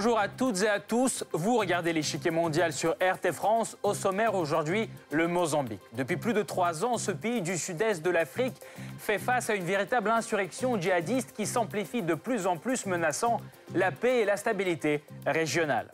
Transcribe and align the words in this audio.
Bonjour 0.00 0.20
à 0.20 0.28
toutes 0.28 0.62
et 0.62 0.68
à 0.68 0.78
tous. 0.78 1.24
Vous 1.32 1.56
regardez 1.56 1.92
l'échiquier 1.92 2.30
mondial 2.30 2.72
sur 2.72 2.92
RT 3.02 3.32
France. 3.32 3.76
Au 3.82 3.94
sommaire 3.94 4.36
aujourd'hui, 4.36 4.88
le 5.10 5.26
Mozambique. 5.26 5.80
Depuis 5.94 6.16
plus 6.16 6.34
de 6.34 6.42
trois 6.42 6.84
ans, 6.84 6.98
ce 6.98 7.10
pays 7.10 7.42
du 7.42 7.58
sud-est 7.58 8.00
de 8.00 8.10
l'Afrique 8.10 8.54
fait 9.00 9.18
face 9.18 9.50
à 9.50 9.56
une 9.56 9.64
véritable 9.64 10.08
insurrection 10.10 10.80
djihadiste 10.80 11.32
qui 11.32 11.46
s'amplifie 11.46 12.02
de 12.02 12.14
plus 12.14 12.46
en 12.46 12.56
plus, 12.56 12.86
menaçant 12.86 13.40
la 13.74 13.90
paix 13.90 14.20
et 14.20 14.24
la 14.24 14.36
stabilité 14.36 15.02
régionale. 15.26 15.92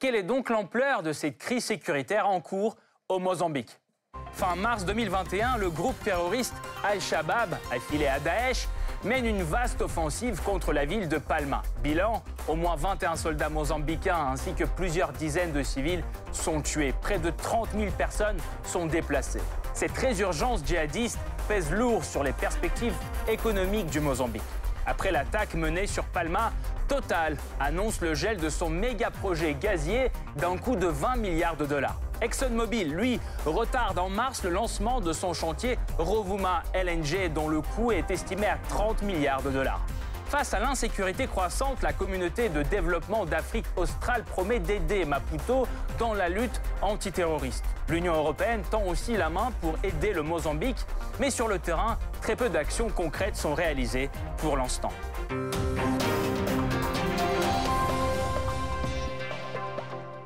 Quelle 0.00 0.16
est 0.16 0.24
donc 0.24 0.50
l'ampleur 0.50 1.04
de 1.04 1.12
cette 1.12 1.38
crise 1.38 1.66
sécuritaire 1.66 2.28
en 2.28 2.40
cours 2.40 2.76
au 3.08 3.20
Mozambique? 3.20 3.78
Fin 4.32 4.56
mars 4.56 4.84
2021, 4.84 5.58
le 5.58 5.70
groupe 5.70 6.02
terroriste 6.02 6.54
Al-Shabaab, 6.82 7.56
affilié 7.70 8.08
à 8.08 8.18
Daesh, 8.18 8.66
mène 9.04 9.26
une 9.26 9.42
vaste 9.42 9.82
offensive 9.82 10.40
contre 10.42 10.72
la 10.72 10.84
ville 10.84 11.08
de 11.08 11.18
Palma. 11.18 11.62
Bilan, 11.82 12.22
au 12.48 12.54
moins 12.54 12.76
21 12.76 13.16
soldats 13.16 13.48
mozambicains 13.48 14.28
ainsi 14.32 14.54
que 14.54 14.64
plusieurs 14.64 15.12
dizaines 15.12 15.52
de 15.52 15.62
civils 15.62 16.02
sont 16.32 16.60
tués. 16.60 16.94
Près 17.00 17.18
de 17.18 17.30
30 17.30 17.70
000 17.76 17.90
personnes 17.92 18.38
sont 18.64 18.86
déplacées. 18.86 19.42
Cette 19.74 19.96
résurgence 19.96 20.64
djihadiste 20.64 21.18
pèse 21.46 21.70
lourd 21.70 22.04
sur 22.04 22.24
les 22.24 22.32
perspectives 22.32 22.96
économiques 23.28 23.90
du 23.90 24.00
Mozambique. 24.00 24.42
Après 24.86 25.12
l'attaque 25.12 25.54
menée 25.54 25.86
sur 25.86 26.04
Palma, 26.04 26.50
Total 26.88 27.36
annonce 27.60 28.00
le 28.00 28.14
gel 28.14 28.38
de 28.38 28.48
son 28.48 28.70
méga 28.70 29.10
projet 29.10 29.54
gazier 29.54 30.10
d'un 30.36 30.56
coût 30.56 30.74
de 30.74 30.86
20 30.86 31.16
milliards 31.16 31.56
de 31.56 31.66
dollars. 31.66 32.00
ExxonMobil, 32.20 32.92
lui, 32.92 33.20
retarde 33.46 33.98
en 33.98 34.08
mars 34.08 34.42
le 34.44 34.50
lancement 34.50 35.00
de 35.00 35.12
son 35.12 35.32
chantier 35.34 35.78
Rovuma 35.98 36.62
LNG 36.74 37.32
dont 37.32 37.48
le 37.48 37.60
coût 37.60 37.92
est 37.92 38.10
estimé 38.10 38.46
à 38.46 38.58
30 38.68 39.02
milliards 39.02 39.42
de 39.42 39.50
dollars. 39.50 39.80
Face 40.28 40.52
à 40.52 40.60
l'insécurité 40.60 41.26
croissante, 41.26 41.80
la 41.82 41.94
communauté 41.94 42.50
de 42.50 42.62
développement 42.62 43.24
d'Afrique 43.24 43.64
australe 43.76 44.24
promet 44.24 44.60
d'aider 44.60 45.06
Maputo 45.06 45.66
dans 45.98 46.12
la 46.12 46.28
lutte 46.28 46.60
antiterroriste. 46.82 47.64
L'Union 47.88 48.14
européenne 48.14 48.62
tend 48.70 48.82
aussi 48.84 49.16
la 49.16 49.30
main 49.30 49.52
pour 49.62 49.76
aider 49.82 50.12
le 50.12 50.22
Mozambique, 50.22 50.84
mais 51.18 51.30
sur 51.30 51.48
le 51.48 51.58
terrain, 51.58 51.98
très 52.20 52.36
peu 52.36 52.50
d'actions 52.50 52.90
concrètes 52.90 53.36
sont 53.36 53.54
réalisées 53.54 54.10
pour 54.36 54.58
l'instant. 54.58 54.92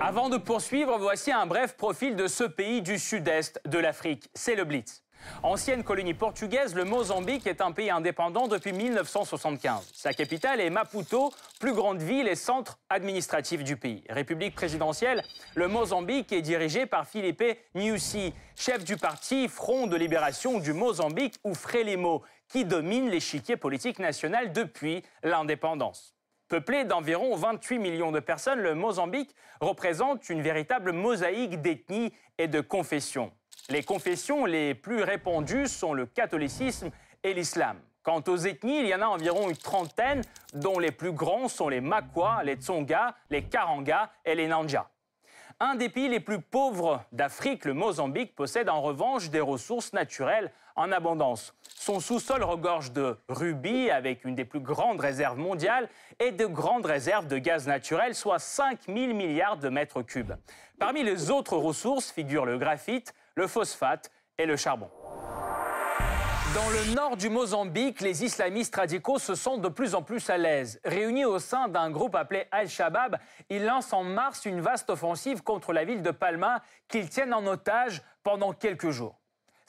Avant 0.05 0.29
de 0.29 0.37
poursuivre, 0.37 0.99
voici 0.99 1.31
un 1.31 1.47
bref 1.47 1.77
profil 1.77 2.17
de 2.17 2.27
ce 2.27 2.43
pays 2.43 2.83
du 2.83 2.99
sud-est 2.99 3.61
de 3.69 3.79
l'Afrique. 3.79 4.29
C'est 4.35 4.57
le 4.57 4.65
Blitz. 4.65 5.05
Ancienne 5.45 5.85
colonie 5.85 6.13
portugaise, 6.13 6.75
le 6.75 6.83
Mozambique 6.83 7.47
est 7.47 7.61
un 7.61 7.71
pays 7.71 7.89
indépendant 7.89 8.49
depuis 8.49 8.73
1975. 8.73 9.93
Sa 9.95 10.13
capitale 10.13 10.61
est 10.61 10.71
Maputo, 10.71 11.33
plus 11.61 11.73
grande 11.73 12.03
ville 12.03 12.27
et 12.27 12.35
centre 12.35 12.81
administratif 12.91 13.63
du 13.63 13.77
pays. 13.77 14.03
République 14.09 14.57
présidentielle, 14.57 15.23
le 15.55 15.69
Mozambique 15.69 16.33
est 16.33 16.43
dirigé 16.43 16.85
par 16.87 17.07
Philippe 17.07 17.45
Nyusi, 17.77 18.35
chef 18.57 18.83
du 18.83 18.97
parti 18.97 19.47
Front 19.47 19.87
de 19.87 19.95
libération 19.95 20.59
du 20.59 20.73
Mozambique 20.73 21.37
ou 21.45 21.55
Frelimo, 21.55 22.25
qui 22.49 22.65
domine 22.65 23.09
l'échiquier 23.09 23.57
politique 23.57 24.01
national 24.01 24.53
depuis 24.53 25.05
l'indépendance. 25.23 26.17
Peuplé 26.53 26.85
d'environ 26.85 27.35
28 27.35 27.79
millions 27.79 28.13
de 28.13 28.21
personnes, 28.21 28.61
le 28.61 28.75
Mozambique 28.75 29.35
représente 29.63 30.29
une 30.29 30.43
véritable 30.43 30.93
mosaïque 30.93 31.63
d'ethnies 31.63 32.13
et 32.37 32.47
de 32.47 32.61
confessions. 32.61 33.33
Les 33.71 33.83
confessions 33.83 34.45
les 34.45 34.75
plus 34.75 35.03
répandues 35.03 35.67
sont 35.67 35.95
le 35.95 36.05
catholicisme 36.05 36.91
et 37.23 37.33
l'islam. 37.33 37.79
Quant 38.03 38.23
aux 38.29 38.37
ethnies, 38.37 38.81
il 38.81 38.87
y 38.87 38.95
en 38.95 39.01
a 39.01 39.07
environ 39.07 39.49
une 39.49 39.57
trentaine, 39.57 40.21
dont 40.53 40.79
les 40.79 40.91
plus 40.91 41.13
grands 41.13 41.49
sont 41.49 41.71
les 41.71 41.81
Makwa, 41.81 42.43
les 42.45 42.57
Tsonga, 42.57 43.15
les 43.31 43.45
Karanga 43.45 44.13
et 44.23 44.35
les 44.35 44.47
Nanja. 44.47 44.91
Un 45.59 45.75
des 45.75 45.89
pays 45.89 46.11
les 46.11 46.21
plus 46.21 46.43
pauvres 46.43 47.03
d'Afrique, 47.13 47.65
le 47.65 47.73
Mozambique, 47.73 48.35
possède 48.35 48.69
en 48.69 48.83
revanche 48.83 49.31
des 49.31 49.41
ressources 49.41 49.95
naturelles 49.95 50.53
en 50.77 50.93
abondance. 50.93 51.55
Son 51.77 52.01
sous-sol 52.01 52.43
regorge 52.43 52.93
de 52.93 53.17
rubis 53.29 53.91
avec 53.91 54.25
une 54.25 54.35
des 54.35 54.45
plus 54.45 54.61
grandes 54.61 55.01
réserves 55.01 55.39
mondiales 55.39 55.89
et 56.21 56.31
de 56.31 56.47
grandes 56.47 56.87
réserves 56.87 57.27
de 57.27 57.39
gaz 57.39 57.67
naturel, 57.67 58.15
soit 58.15 58.39
5 58.39 58.87
000 58.87 59.15
milliards 59.15 59.57
de 59.57 59.69
mètres 59.69 60.03
cubes. 60.03 60.35
Parmi 60.79 61.03
les 61.03 61.31
autres 61.31 61.57
ressources 61.57 62.11
figurent 62.11 62.47
le 62.47 62.59
graphite, 62.59 63.15
le 63.35 63.47
phosphate 63.47 64.11
et 64.39 64.47
le 64.47 64.57
charbon. 64.57 64.91
Dans 66.55 66.69
le 66.69 66.95
nord 66.95 67.17
du 67.17 67.31
Mozambique, 67.31 68.03
les 68.03 68.25
islamistes 68.25 68.77
radicaux 68.77 69.19
se 69.19 69.35
sentent 69.35 69.63
de 69.63 69.71
plus 69.71 69.95
en 69.95 70.03
plus 70.03 70.29
à 70.29 70.37
l'aise. 70.37 70.81
Réunis 70.85 71.25
au 71.25 71.39
sein 71.39 71.69
d'un 71.69 71.91
groupe 71.91 72.15
appelé 72.15 72.45
Al-Shabaab, 72.51 73.17
ils 73.49 73.65
lancent 73.65 73.95
en 73.95 74.05
mars 74.05 74.45
une 74.45 74.61
vaste 74.61 74.91
offensive 74.91 75.43
contre 75.43 75.73
la 75.73 75.85
ville 75.85 76.03
de 76.03 76.11
Palma 76.11 76.61
qu'ils 76.89 77.09
tiennent 77.09 77.33
en 77.33 77.47
otage 77.47 78.03
pendant 78.23 78.53
quelques 78.53 78.91
jours. 78.91 79.22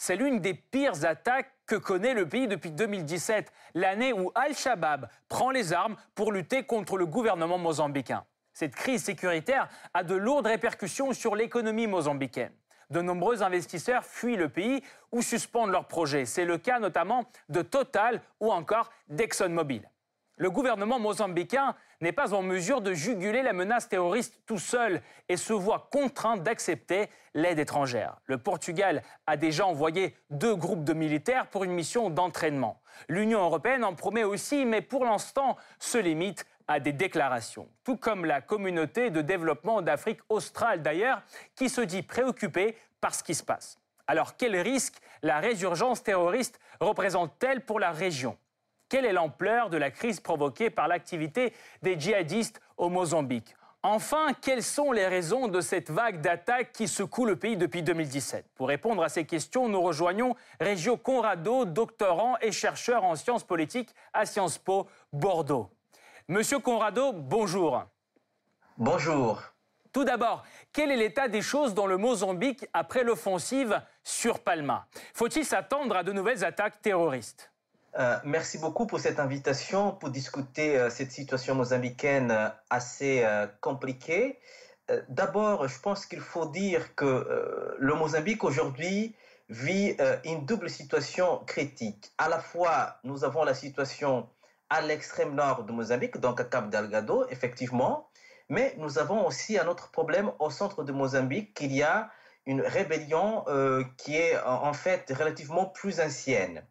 C'est 0.06 0.18
l'une 0.18 0.42
des 0.42 0.54
pires 0.54 1.06
attaques 1.06 1.50
que 1.66 1.78
connaît 1.78 2.14
le 2.14 2.28
pays 2.28 2.50
depuis 2.50 2.72
2017, 2.72 3.50
l'année 3.74 4.12
où 4.12 4.34
Al-Shabaab 4.36 5.08
prend 5.30 5.50
les 5.50 5.72
armes 5.72 5.96
pour 6.14 6.34
lutter 6.34 6.64
contre 6.64 6.98
le 6.98 7.06
gouvernement 7.06 7.58
mozambicain. 7.58 8.26
Cette 8.52 8.76
crise 8.76 9.06
sécuritaire 9.06 9.70
a 9.94 10.04
de 10.04 10.14
lourdes 10.14 10.48
répercussions 10.48 11.14
sur 11.14 11.38
l'économie 11.38 11.88
mozambicaine 11.88 12.52
de 12.90 13.02
nombreux 13.02 13.44
investisseurs 13.44 14.04
fuient 14.04 14.36
le 14.36 14.50
pays 14.50 14.84
ou 15.14 15.22
suspendent 15.22 15.72
leurs 15.72 15.88
projets. 15.88 16.26
C'est 16.26 16.44
le 16.44 16.58
cas 16.58 16.80
notamment 16.80 17.24
de 17.48 17.62
Total 17.62 18.22
ou 18.42 18.52
encore 18.52 18.92
d'ExxonMobil. 19.08 19.90
Le 20.36 20.52
gouvernement 20.52 21.00
mozambicain 21.00 21.76
n'est 22.04 22.12
pas 22.12 22.34
en 22.34 22.44
mesure 22.44 22.82
de 22.82 22.94
juguler 22.94 23.42
la 23.42 23.54
menace 23.54 23.90
terroriste 23.90 24.42
tout 24.46 24.60
seul 24.60 25.02
et 25.30 25.38
se 25.38 25.54
voit 25.54 25.88
contraint 25.92 26.38
d'accepter 26.38 27.10
l'aide 27.34 27.60
étrangère. 27.60 28.18
Le 28.26 28.38
Portugal 28.38 29.02
a 29.26 29.38
déjà 29.38 29.66
envoyé 29.66 30.16
deux 30.30 30.56
groupes 30.56 30.84
de 30.84 30.94
militaires 30.94 31.48
pour 31.48 31.64
une 31.64 31.72
mission 31.72 32.10
d'entraînement. 32.10 32.82
L'Union 33.08 33.42
européenne 33.42 33.84
en 33.84 33.96
promet 33.96 34.24
aussi, 34.24 34.66
mais 34.66 34.82
pour 34.82 35.06
l'instant 35.06 35.58
se 35.80 35.98
limite 35.98 36.46
à 36.68 36.80
des 36.80 36.94
déclarations, 36.94 37.68
tout 37.84 37.98
comme 37.98 38.26
la 38.26 38.42
communauté 38.42 39.10
de 39.10 39.22
développement 39.22 39.82
d'Afrique 39.82 40.20
australe 40.30 40.82
d'ailleurs, 40.82 41.22
qui 41.56 41.70
se 41.70 41.82
dit 41.82 42.04
préoccupée 42.04 42.78
par 43.02 43.16
ce 43.16 43.24
qui 43.24 43.34
se 43.34 43.44
passe. 43.44 43.80
Alors 44.08 44.36
quel 44.36 44.56
risque 44.58 44.98
la 45.22 45.40
résurgence 45.40 46.04
terroriste 46.04 46.60
représente-t-elle 46.80 47.66
pour 47.66 47.80
la 47.80 47.92
région? 47.92 48.38
Quelle 48.90 49.06
est 49.06 49.14
l'ampleur 49.14 49.70
de 49.70 49.78
la 49.78 49.92
crise 49.92 50.20
provoquée 50.20 50.70
par 50.70 50.88
l'activité 50.88 51.54
des 51.82 52.00
djihadistes 52.00 52.62
au 52.78 52.90
Mozambique? 52.90 53.56
Enfin, 53.86 54.28
quelles 54.42 54.64
sont 54.64 54.94
les 54.94 55.08
raisons 55.08 55.50
de 55.50 55.60
cette 55.60 55.92
vague 55.92 56.22
d'attaques 56.22 56.72
qui 56.72 56.88
secoue 56.88 57.26
le 57.26 57.36
pays 57.36 57.58
depuis 57.58 57.84
2017 57.84 58.46
Pour 58.56 58.70
répondre 58.70 59.04
à 59.04 59.10
ces 59.10 59.26
questions, 59.26 59.68
nous 59.68 59.82
rejoignons 59.82 60.36
Reggio 60.62 60.96
Conrado, 60.96 61.66
doctorant 61.66 62.38
et 62.42 62.54
chercheur 62.54 63.04
en 63.04 63.16
sciences 63.16 63.44
politiques 63.44 63.94
à 64.14 64.26
Sciences 64.26 64.58
Po 64.58 64.88
Bordeaux. 65.12 65.70
Monsieur 66.30 66.60
Conrado, 66.60 67.12
bonjour. 67.12 67.84
Bonjour. 68.78 69.42
Tout 69.92 70.06
d'abord, 70.06 70.44
quel 70.72 70.90
est 70.90 70.96
l'état 70.96 71.28
des 71.28 71.42
choses 71.42 71.74
dans 71.76 71.86
le 71.86 71.98
Mozambique 71.98 72.66
après 72.74 73.04
l'offensive 73.04 73.82
sur 74.04 74.40
Palma? 74.40 74.88
Faut-il 75.14 75.46
s'attendre 75.46 75.98
à 75.98 76.04
de 76.04 76.14
nouvelles 76.14 76.46
attaques 76.46 76.82
terroristes? 76.82 77.53
Euh, 78.00 78.18
merci 78.24 78.58
beaucoup 78.58 78.88
pour 78.88 79.00
cette 79.00 79.20
invitation 79.20 79.92
pour 79.92 80.10
discuter 80.10 80.78
euh, 80.78 80.90
cette 80.90 81.12
situation 81.12 81.54
mozambicaine 81.54 82.32
euh, 82.32 82.50
assez 82.70 83.26
compliquée. 83.62 84.40
D'abord, 85.08 85.68
je 85.68 85.80
pense 85.80 86.06
qu'il 86.06 86.20
faut 86.20 86.46
dire 86.46 86.94
que 86.96 87.76
le 87.80 87.96
Mozambique 87.96 88.44
aujourd'hui 88.44 89.16
vit 89.48 89.96
une 90.26 90.46
double 90.46 90.70
situation 90.70 91.40
critique. 91.46 92.12
À 92.18 92.28
la 92.28 92.40
fois, 92.40 92.98
nous 93.06 93.24
avons 93.24 93.46
la 93.46 93.54
situation 93.54 94.28
à 94.70 94.82
l'extrême 94.82 95.36
nord 95.36 95.64
de 95.64 95.72
Mozambique, 95.72 96.18
donc 96.18 96.42
à 96.42 96.44
Cap 96.44 96.70
Delgado, 96.70 97.26
effectivement. 97.30 98.10
Mais 98.50 98.76
nous 98.78 99.00
avons 99.00 99.26
aussi 99.26 99.58
un 99.58 99.68
autre 99.68 99.90
problème 99.90 100.32
au 100.40 100.50
centre 100.50 100.84
de 100.84 100.92
Mozambique, 100.92 101.54
qu'il 101.54 101.74
y 101.74 101.82
a 101.82 102.12
une 102.46 102.62
rébellion 102.62 103.46
euh, 103.48 103.84
qui 103.98 104.18
est 104.18 104.38
en 104.44 104.74
fait 104.74 105.12
relativement 105.18 105.66
plus 105.66 106.02
ancienne. 106.02 106.66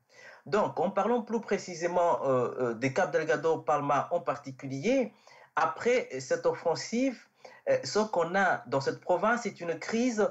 Donc, 0.46 0.80
en 0.80 0.90
parlant 0.90 1.22
plus 1.22 1.40
précisément 1.40 2.24
euh, 2.24 2.54
euh 2.60 2.74
de 2.74 2.88
Cap 2.88 3.12
Delgado, 3.12 3.58
Palma 3.58 4.08
en 4.10 4.20
particulier, 4.20 5.12
après 5.56 6.08
cette 6.20 6.46
offensive, 6.46 7.18
euh, 7.68 7.78
ce 7.84 8.00
qu'on 8.00 8.34
a 8.34 8.62
dans 8.66 8.80
cette 8.80 9.00
province 9.00 9.46
est 9.46 9.60
une 9.60 9.78
crise, 9.78 10.28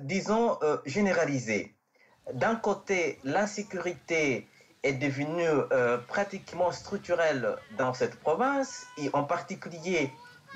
disons, 0.00 0.56
généralisée. 0.86 1.74
D'un 2.32 2.54
côté, 2.54 3.18
l'insécurité 3.24 4.48
est 4.84 4.92
devenu 4.92 5.42
euh, 5.46 5.98
pratiquement 6.06 6.70
structurel 6.70 7.56
dans 7.76 7.94
cette 7.94 8.16
province, 8.20 8.86
et 8.98 9.10
en 9.12 9.24
particulier 9.24 10.12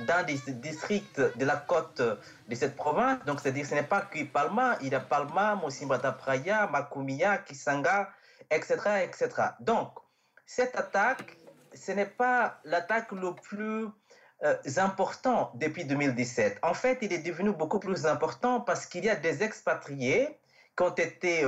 dans 0.06 0.24
des 0.24 0.38
districts 0.52 1.20
de 1.20 1.44
la 1.44 1.56
côte 1.56 2.00
de 2.00 2.54
cette 2.54 2.76
province. 2.76 3.18
Donc, 3.24 3.40
c'est-à-dire 3.40 3.66
ce 3.66 3.74
n'est 3.74 3.82
pas 3.82 4.02
que 4.02 4.22
Palma, 4.24 4.76
il 4.82 4.88
y 4.88 4.94
a 4.94 5.00
Palma, 5.00 5.56
Mosimbata 5.56 6.12
Praya, 6.12 6.68
Makumia, 6.68 7.38
Kisanga, 7.38 8.10
etc., 8.50 8.76
etc. 9.02 9.28
Donc, 9.60 9.90
cette 10.46 10.76
attaque, 10.76 11.36
ce 11.74 11.92
n'est 11.92 12.06
pas 12.06 12.60
l'attaque 12.64 13.12
le 13.12 13.34
plus 13.34 13.88
important 14.76 15.50
depuis 15.54 15.84
2017. 15.84 16.58
En 16.62 16.74
fait, 16.74 16.98
il 17.02 17.12
est 17.12 17.18
devenu 17.18 17.52
beaucoup 17.52 17.80
plus 17.80 18.06
important 18.06 18.60
parce 18.60 18.86
qu'il 18.86 19.04
y 19.04 19.10
a 19.10 19.16
des 19.16 19.42
expatriés 19.42 20.38
qui 20.76 20.82
ont 20.84 20.94
été 20.94 21.44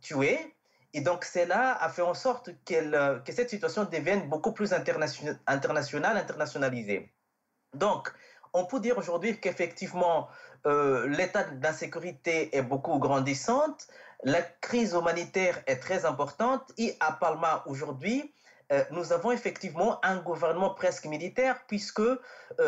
tués 0.00 0.54
et 0.94 1.00
donc, 1.00 1.24
cela 1.24 1.72
a 1.82 1.88
fait 1.88 2.02
en 2.02 2.14
sorte 2.14 2.50
que 2.66 3.32
cette 3.32 3.50
situation 3.50 3.84
devienne 3.84 4.28
beaucoup 4.28 4.52
plus 4.52 4.72
internationale, 4.72 5.38
internationalisée. 5.46 7.10
Donc, 7.74 8.12
on 8.52 8.66
peut 8.66 8.80
dire 8.80 8.98
aujourd'hui 8.98 9.40
qu'effectivement, 9.40 10.28
euh, 10.66 11.08
l'état 11.08 11.44
d'insécurité 11.44 12.54
est 12.54 12.62
beaucoup 12.62 12.98
grandissante, 12.98 13.86
la 14.22 14.42
crise 14.42 14.92
humanitaire 14.92 15.62
est 15.66 15.76
très 15.76 16.04
importante 16.04 16.72
et 16.78 16.96
à 17.00 17.12
Palma 17.12 17.62
aujourd'hui, 17.66 18.32
euh, 18.70 18.84
nous 18.90 19.12
avons 19.12 19.32
effectivement 19.32 20.04
un 20.04 20.18
gouvernement 20.18 20.70
presque 20.70 21.06
militaire 21.06 21.60
puisque 21.66 22.00
euh, 22.00 22.18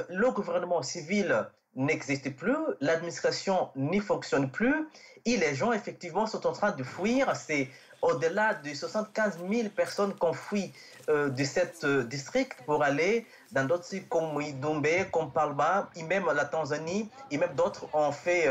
le 0.09 0.31
gouvernement 0.31 0.83
civil 0.83 1.47
n'existe 1.77 2.35
plus, 2.37 2.57
l'administration 2.81 3.71
n'y 3.77 4.01
fonctionne 4.01 4.51
plus 4.51 4.89
et 5.25 5.37
les 5.37 5.55
gens 5.55 5.73
effectivement 5.73 6.27
sont 6.27 6.47
en 6.47 6.53
train 6.53 6.73
de 6.73 6.83
fuir. 6.83 7.35
C'est 7.35 7.69
au-delà 8.03 8.55
de 8.55 8.73
75 8.73 9.39
000 9.51 9.69
personnes 9.71 10.15
qui 10.15 10.25
ont 10.25 10.33
fui 10.33 10.73
euh, 11.09 11.31
de 11.31 11.45
cet 11.45 11.85
euh, 11.85 12.05
district 12.05 12.59
pour 12.67 12.83
aller 12.83 13.27
dans 13.53 13.65
d'autres 13.65 13.85
sites 13.85 14.09
comme 14.09 14.41
Idumbe, 14.41 15.11
comme 15.11 15.33
Palma, 15.33 15.89
et 15.97 16.03
même 16.03 16.27
la 16.35 16.45
Tanzanie, 16.45 17.09
et 17.31 17.39
même 17.39 17.55
d'autres 17.55 17.87
ont 17.95 18.13
fait 18.13 18.49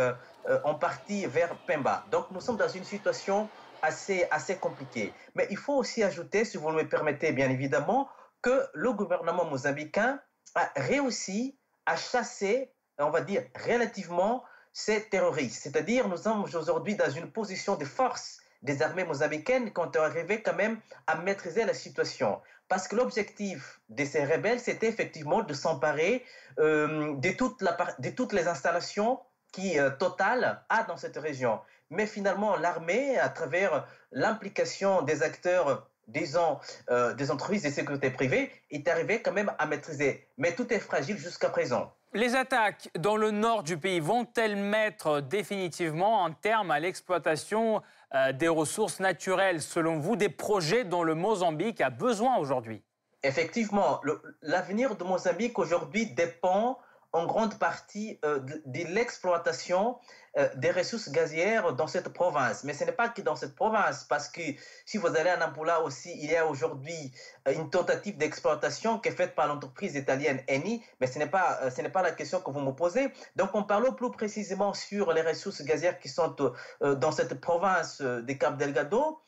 en 0.64 0.76
partie 0.76 1.26
vers 1.26 1.56
Pemba. 1.68 2.06
Donc 2.12 2.28
nous 2.32 2.42
sommes 2.42 2.58
dans 2.58 2.68
une 2.68 2.84
situation 2.84 3.50
assez, 3.82 4.26
assez 4.32 4.56
compliquée. 4.58 5.14
Mais 5.36 5.48
il 5.52 5.58
faut 5.58 5.76
aussi 5.76 6.04
ajouter, 6.04 6.46
si 6.46 6.58
vous 6.58 6.70
me 6.70 6.88
permettez 6.88 7.32
bien 7.32 7.50
évidemment, 7.50 8.10
que 8.42 8.68
le 8.74 8.92
gouvernement 8.94 9.46
mozambicain 9.46 10.20
a 10.56 10.72
réussi 10.76 11.58
à 11.86 11.96
chasser, 11.96 12.72
on 12.98 13.10
va 13.10 13.22
dire, 13.22 13.44
relativement 13.66 14.44
ces 14.72 15.04
terroristes. 15.10 15.62
C'est-à-dire, 15.64 16.08
nous 16.08 16.18
sommes 16.18 16.44
aujourd'hui 16.44 16.96
dans 16.96 17.10
une 17.10 17.32
position 17.32 17.76
de 17.76 17.86
force 17.86 18.40
des 18.62 18.82
armées 18.82 19.04
mozambicaines 19.04 19.74
qui 19.74 19.80
ont 19.80 19.92
arrivé 19.96 20.42
quand 20.42 20.56
même 20.56 20.80
à 21.06 21.16
maîtriser 21.18 21.66
la 21.66 21.74
situation. 21.74 22.42
Parce 22.70 22.88
que 22.88 22.96
l'objectif 22.96 23.82
de 23.90 24.06
ces 24.06 24.24
rebelles, 24.26 24.60
c'était 24.60 24.88
effectivement 24.88 25.44
de 25.44 25.54
s'emparer 25.54 26.26
euh, 26.60 27.16
de, 27.18 28.02
de 28.02 28.10
toutes 28.10 28.34
les 28.34 28.48
installations 28.48 29.20
qui 29.54 29.80
euh, 29.80 29.90
Total 29.92 30.62
a 30.68 30.84
dans 30.84 30.98
cette 30.98 31.18
région. 31.18 31.62
Mais 31.90 32.06
finalement, 32.06 32.58
l'armée, 32.58 33.18
à 33.18 33.30
travers 33.30 33.88
l'implication 34.12 35.02
des 35.04 35.24
acteurs 35.24 35.88
disons, 36.08 36.60
euh, 36.90 37.14
des 37.14 37.32
entreprises 37.32 37.64
de 37.64 37.70
sécurité 37.70 38.10
privée, 38.10 38.52
est 38.72 38.88
arrivée 38.88 39.22
quand 39.22 39.32
même 39.32 39.52
à 39.58 39.66
maîtriser. 39.66 40.28
Mais 40.38 40.54
tout 40.54 40.72
est 40.74 40.80
fragile 40.80 41.18
jusqu'à 41.18 41.50
présent. 41.50 41.94
Les 42.14 42.36
attaques 42.36 42.90
dans 43.00 43.16
le 43.16 43.32
nord 43.32 43.64
du 43.64 43.78
pays 43.78 44.00
vont-elles 44.00 44.56
mettre 44.56 45.22
définitivement 45.22 46.26
un 46.26 46.32
terme 46.32 46.70
à 46.70 46.80
l'exploitation 46.80 47.82
euh, 48.14 48.32
des 48.34 48.48
ressources 48.48 49.00
naturelles, 49.00 49.62
selon 49.62 49.98
vous, 49.98 50.16
des 50.16 50.30
projets 50.30 50.84
dont 50.84 51.04
le 51.04 51.16
Mozambique 51.16 51.82
a 51.82 51.90
besoin 51.90 52.38
aujourd'hui? 52.38 52.84
Effectivement, 53.24 54.02
l'avenir 54.42 54.96
de 54.96 55.04
Mozambique 55.04 55.58
aujourd'hui 55.58 56.08
dépend 56.08 56.78
en 57.14 57.28
grande 57.28 57.58
partie 57.60 58.20
euh, 58.26 58.40
de, 58.40 58.84
l'exploitation 58.90 59.98
euh, 60.36 60.50
des 60.56 60.72
ressources 60.72 61.12
gazières 61.12 61.74
dans 61.74 61.86
cette 61.86 62.10
province. 62.10 62.64
Mais 62.64 62.74
ce 62.74 62.84
n'est 62.84 62.92
pas 62.92 63.08
que 63.08 63.22
dans 63.22 63.36
cette 63.36 63.56
province, 63.56 64.04
parce 64.04 64.28
que 64.28 64.42
si 64.84 64.98
vous 64.98 65.08
allez 65.08 65.30
à 65.30 65.38
Nampula 65.38 65.82
aussi, 65.82 66.12
il 66.20 66.32
y 66.32 66.36
a 66.36 66.48
aujourd'hui 66.48 67.14
euh, 67.48 67.54
une 67.54 67.70
tentative 67.70 68.18
d'exploitation 68.18 68.98
qui 68.98 69.10
est 69.10 69.16
faite 69.16 69.36
par 69.36 69.48
l'entreprise 69.48 69.96
italienne 69.96 70.42
Eni, 70.48 70.84
mais 71.00 71.06
ce 71.06 71.20
n'est 71.20 71.28
pas, 71.28 71.60
pas 71.94 72.02
la 72.02 72.12
question 72.12 72.42
que 72.42 72.50
vous 72.50 72.62
me 72.62 72.72
posez. 72.72 73.14
Donc 73.36 73.52
on 73.54 73.64
parle 73.64 73.96
plus 73.96 74.12
précisément 74.12 74.74
sur 74.74 75.14
les 75.14 75.22
ressources 75.22 75.62
gazières 75.62 76.00
qui 76.00 76.10
sont 76.10 76.36
dans 76.82 77.12
cette 77.12 77.40
province 77.40 78.02
de 78.02 78.34
Cap 78.34 78.58
Delgado. 78.58 79.20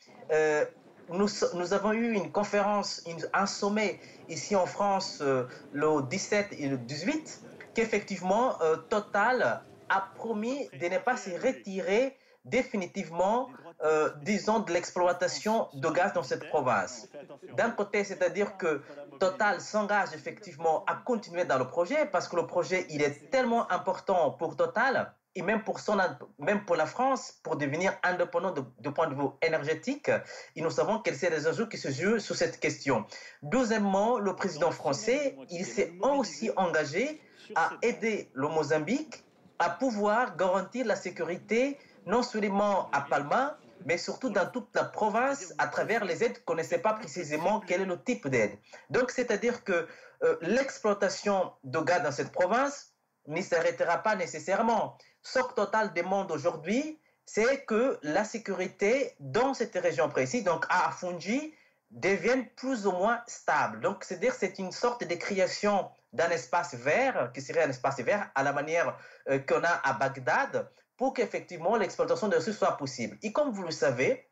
Nous, 1.09 1.73
avons 1.73 1.93
eu 1.93 2.13
une 2.13 2.31
conférence, 2.31 3.03
un 3.33 3.45
sommet 3.45 3.99
ici 4.27 4.55
en 4.55 4.65
France 4.65 5.21
le 5.21 6.01
17 6.01 6.47
et 6.57 6.67
le 6.67 6.77
18 6.77 7.44
qu'effectivement, 7.75 8.59
euh, 8.61 8.77
Total 8.77 9.61
a 9.89 10.01
promis 10.15 10.67
de 10.81 10.87
ne 10.87 10.97
pas 10.97 11.17
se 11.17 11.29
retirer 11.29 12.17
définitivement, 12.45 13.49
euh, 13.83 14.09
disons, 14.21 14.59
de 14.59 14.71
l'exploitation 14.71 15.67
de 15.73 15.89
gaz 15.89 16.13
dans 16.13 16.23
cette 16.23 16.47
province. 16.47 17.09
D'un 17.53 17.71
côté, 17.71 18.03
c'est-à-dire 18.03 18.57
que 18.57 18.81
Total 19.19 19.59
s'engage 19.61 20.13
effectivement 20.13 20.85
à 20.85 20.95
continuer 20.95 21.45
dans 21.45 21.57
le 21.57 21.67
projet 21.67 22.05
parce 22.05 22.27
que 22.27 22.35
le 22.35 22.47
projet, 22.47 22.85
il 22.89 23.01
est 23.01 23.29
tellement 23.31 23.69
important 23.71 24.31
pour 24.31 24.55
Total 24.55 25.13
et 25.37 25.41
même 25.41 25.63
pour, 25.63 26.75
la 26.77 26.85
France, 26.85 27.33
pour 27.43 27.57
devenir 27.57 27.93
indépendant 28.03 28.53
du 28.79 28.91
point 28.93 29.09
de 29.09 29.15
vue 29.15 29.27
énergétique, 29.41 30.09
et 30.55 30.61
nous 30.61 30.69
savons 30.69 30.99
quels 30.99 31.17
sont 31.17 31.27
les 31.29 31.45
enjeux 31.45 31.67
qui 31.67 31.77
se 31.77 31.91
jouent 31.91 32.19
sur 32.19 32.35
cette 32.37 32.57
question. 32.61 33.05
Deuxièmement, 33.41 34.17
le 34.17 34.33
président 34.33 34.71
français, 34.71 35.35
il 35.49 35.65
s'est 35.65 35.91
aussi 36.01 36.51
engagé 36.55 37.21
à 37.55 37.71
aider 37.81 38.29
le 38.33 38.47
Mozambique 38.47 39.23
à 39.59 39.69
pouvoir 39.69 40.35
garantir 40.35 40.85
la 40.85 40.95
sécurité 40.95 41.77
non 42.05 42.23
seulement 42.23 42.89
à 42.91 43.01
Palma, 43.01 43.57
mais 43.85 43.97
surtout 43.97 44.29
dans 44.29 44.45
toute 44.47 44.69
la 44.73 44.83
province 44.83 45.53
à 45.57 45.67
travers 45.67 46.03
les 46.05 46.23
aides 46.23 46.43
qu'on 46.45 46.55
ne 46.55 46.63
sait 46.63 46.79
pas 46.79 46.93
précisément 46.93 47.59
quel 47.59 47.81
est 47.81 47.85
le 47.85 48.01
type 48.01 48.27
d'aide. 48.27 48.57
Donc, 48.89 49.11
c'est-à-dire 49.11 49.63
que 49.63 49.87
euh, 50.23 50.35
l'exploitation 50.41 51.51
de 51.63 51.79
gaz 51.79 52.03
dans 52.03 52.11
cette 52.11 52.31
province 52.31 52.93
ne 53.27 53.41
s'arrêtera 53.41 53.97
pas 53.99 54.15
nécessairement. 54.15 54.97
Ce 55.21 55.39
que 55.39 55.53
Total 55.53 55.93
demande 55.93 56.31
aujourd'hui, 56.31 56.99
c'est 57.25 57.65
que 57.65 57.99
la 58.03 58.23
sécurité 58.23 59.15
dans 59.19 59.53
cette 59.53 59.75
région 59.75 60.09
précise, 60.09 60.43
donc 60.43 60.65
à 60.69 60.89
Afungi, 60.89 61.53
devienne 61.95 62.47
plus 62.55 62.85
ou 62.85 62.91
moins 62.91 63.21
stable. 63.25 63.81
Donc, 63.81 64.03
c'est-à-dire 64.03 64.33
c'est 64.33 64.59
une 64.59 64.71
sorte 64.71 65.03
de 65.03 65.15
création 65.15 65.89
d'un 66.13 66.29
espace 66.29 66.75
vert, 66.75 67.31
qui 67.33 67.41
serait 67.41 67.63
un 67.63 67.69
espace 67.69 67.99
vert 67.99 68.29
à 68.35 68.43
la 68.43 68.53
manière 68.53 68.97
euh, 69.29 69.39
qu'on 69.39 69.63
a 69.63 69.81
à 69.83 69.93
Bagdad, 69.93 70.69
pour 70.97 71.13
qu'effectivement 71.13 71.75
l'exploitation 71.75 72.27
des 72.27 72.37
ressources 72.37 72.57
soit 72.57 72.77
possible. 72.77 73.17
Et 73.21 73.31
comme 73.31 73.51
vous 73.51 73.63
le 73.63 73.71
savez, 73.71 74.29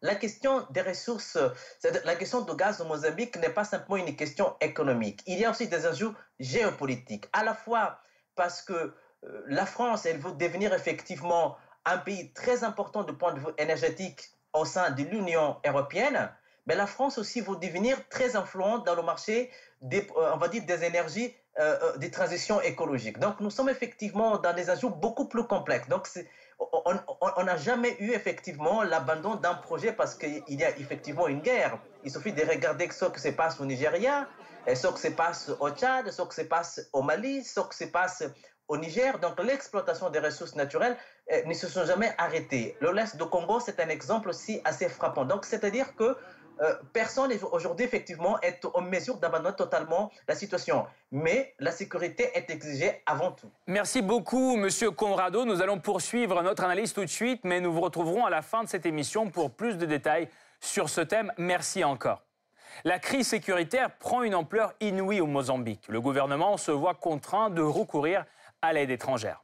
la 0.00 0.14
question 0.14 0.66
des 0.70 0.82
ressources, 0.82 1.38
la 2.04 2.14
question 2.14 2.42
du 2.42 2.54
gaz 2.54 2.80
au 2.80 2.84
Mozambique 2.84 3.36
n'est 3.36 3.50
pas 3.50 3.64
simplement 3.64 3.96
une 3.96 4.14
question 4.16 4.54
économique. 4.60 5.22
Il 5.26 5.38
y 5.38 5.44
a 5.44 5.50
aussi 5.50 5.66
des 5.66 5.86
enjeux 5.86 6.14
géopolitiques, 6.38 7.26
à 7.32 7.42
la 7.44 7.54
fois 7.54 8.00
parce 8.34 8.62
que 8.62 8.72
euh, 8.72 9.42
la 9.46 9.66
France, 9.66 10.06
elle 10.06 10.18
veut 10.18 10.32
devenir 10.32 10.72
effectivement 10.72 11.56
un 11.84 11.98
pays 11.98 12.32
très 12.32 12.64
important 12.64 13.02
du 13.02 13.12
point 13.14 13.32
de 13.34 13.40
vue 13.40 13.52
énergétique 13.58 14.30
au 14.52 14.64
sein 14.64 14.90
de 14.90 15.02
l'Union 15.02 15.56
européenne, 15.66 16.30
mais 16.68 16.76
la 16.76 16.86
France 16.86 17.16
aussi 17.16 17.40
va 17.40 17.54
devenir 17.54 17.96
très 18.10 18.36
influente 18.36 18.84
dans 18.84 18.94
le 18.94 19.02
marché 19.02 19.50
des, 19.80 20.06
euh, 20.16 20.32
on 20.34 20.36
va 20.36 20.48
dire, 20.48 20.64
des 20.66 20.84
énergies, 20.84 21.34
euh, 21.58 21.78
euh, 21.82 21.96
des 21.96 22.10
transitions 22.10 22.60
écologiques. 22.60 23.18
Donc, 23.18 23.40
nous 23.40 23.48
sommes 23.48 23.70
effectivement 23.70 24.36
dans 24.36 24.52
des 24.52 24.68
ajouts 24.68 24.90
beaucoup 24.90 25.26
plus 25.28 25.44
complexes. 25.44 25.88
Donc, 25.88 26.06
on 26.58 27.44
n'a 27.44 27.56
jamais 27.56 27.96
eu 28.00 28.10
effectivement 28.10 28.82
l'abandon 28.82 29.36
d'un 29.36 29.54
projet 29.54 29.92
parce 29.92 30.14
qu'il 30.14 30.42
y 30.46 30.62
a 30.62 30.76
effectivement 30.76 31.26
une 31.26 31.40
guerre. 31.40 31.78
Il 32.04 32.10
suffit 32.10 32.32
de 32.34 32.44
regarder 32.44 32.90
ce 32.90 33.06
qui 33.06 33.20
se 33.20 33.28
passe 33.28 33.58
au 33.60 33.64
Nigeria, 33.64 34.28
ce 34.66 34.88
qui 34.88 35.00
se 35.00 35.08
passe 35.08 35.50
au 35.60 35.70
Tchad, 35.70 36.10
ce 36.10 36.22
qui 36.22 36.34
se 36.34 36.42
passe 36.42 36.80
au 36.92 37.00
Mali, 37.00 37.44
ce 37.44 37.60
qui 37.60 37.76
se 37.78 37.84
passe 37.84 38.24
au 38.66 38.76
Niger. 38.76 39.18
Donc 39.20 39.40
l'exploitation 39.40 40.10
des 40.10 40.18
ressources 40.18 40.56
naturelles 40.56 40.96
ne 41.46 41.54
se 41.54 41.68
sont 41.68 41.86
jamais 41.86 42.12
arrêtées. 42.18 42.76
Le 42.80 42.90
l'Est 42.92 43.16
du 43.16 43.24
Congo, 43.24 43.60
c'est 43.60 43.78
un 43.80 43.88
exemple 43.88 44.28
aussi 44.28 44.60
assez 44.64 44.88
frappant. 44.88 45.24
Donc 45.24 45.44
c'est-à-dire 45.44 45.94
que 45.94 46.16
euh, 46.60 46.74
personne 46.92 47.32
aujourd'hui, 47.52 47.84
effectivement, 47.84 48.40
est 48.40 48.64
en 48.74 48.80
mesure 48.80 49.18
d'abandonner 49.18 49.54
totalement 49.56 50.10
la 50.26 50.34
situation. 50.34 50.86
Mais 51.12 51.54
la 51.58 51.70
sécurité 51.70 52.30
est 52.34 52.50
exigée 52.50 53.02
avant 53.06 53.32
tout. 53.32 53.50
Merci 53.66 54.02
beaucoup, 54.02 54.56
Monsieur 54.56 54.90
Conrado. 54.90 55.44
Nous 55.44 55.62
allons 55.62 55.78
poursuivre 55.78 56.42
notre 56.42 56.64
analyse 56.64 56.92
tout 56.92 57.04
de 57.04 57.10
suite, 57.10 57.40
mais 57.44 57.60
nous 57.60 57.72
vous 57.72 57.80
retrouverons 57.80 58.26
à 58.26 58.30
la 58.30 58.42
fin 58.42 58.64
de 58.64 58.68
cette 58.68 58.86
émission 58.86 59.30
pour 59.30 59.52
plus 59.52 59.76
de 59.78 59.86
détails 59.86 60.28
sur 60.60 60.88
ce 60.88 61.00
thème. 61.00 61.32
Merci 61.38 61.84
encore. 61.84 62.22
La 62.84 62.98
crise 62.98 63.28
sécuritaire 63.28 63.90
prend 63.96 64.22
une 64.22 64.34
ampleur 64.34 64.74
inouïe 64.80 65.20
au 65.20 65.26
Mozambique. 65.26 65.84
Le 65.88 66.00
gouvernement 66.00 66.56
se 66.56 66.70
voit 66.70 66.94
contraint 66.94 67.50
de 67.50 67.62
recourir 67.62 68.24
à 68.62 68.72
l'aide 68.72 68.90
étrangère. 68.90 69.42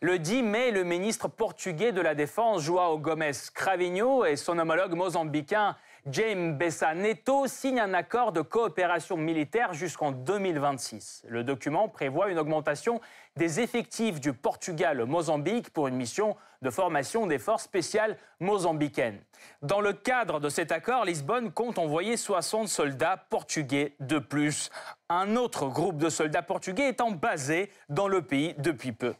Le 0.00 0.18
10 0.18 0.44
mai, 0.44 0.70
le 0.70 0.84
ministre 0.84 1.26
portugais 1.26 1.90
de 1.90 2.00
la 2.00 2.14
Défense, 2.14 2.62
João 2.62 2.98
Gomes 2.98 3.32
Cravinho, 3.52 4.24
et 4.24 4.36
son 4.36 4.58
homologue 4.58 4.94
mozambicain 4.94 5.76
James 6.06 6.56
Bessa 6.56 6.94
Neto 6.94 7.46
signe 7.46 7.80
un 7.80 7.92
accord 7.92 8.32
de 8.32 8.40
coopération 8.40 9.16
militaire 9.16 9.72
jusqu'en 9.72 10.12
2026. 10.12 11.24
Le 11.28 11.44
document 11.44 11.88
prévoit 11.88 12.30
une 12.30 12.38
augmentation 12.38 13.00
des 13.36 13.60
effectifs 13.60 14.20
du 14.20 14.32
Portugal 14.32 15.00
au 15.00 15.06
Mozambique 15.06 15.70
pour 15.70 15.88
une 15.88 15.96
mission 15.96 16.36
de 16.62 16.70
formation 16.70 17.26
des 17.26 17.38
forces 17.38 17.64
spéciales 17.64 18.16
mozambicaines. 18.40 19.20
Dans 19.62 19.80
le 19.80 19.92
cadre 19.92 20.40
de 20.40 20.48
cet 20.48 20.72
accord, 20.72 21.04
Lisbonne 21.04 21.52
compte 21.52 21.78
envoyer 21.78 22.16
60 22.16 22.68
soldats 22.68 23.16
portugais 23.28 23.94
de 24.00 24.18
plus. 24.18 24.70
Un 25.08 25.36
autre 25.36 25.68
groupe 25.68 25.98
de 25.98 26.08
soldats 26.08 26.42
portugais 26.42 26.88
étant 26.88 27.10
basé 27.10 27.70
dans 27.88 28.08
le 28.08 28.22
pays 28.22 28.54
depuis 28.58 28.92
peu. 28.92 29.14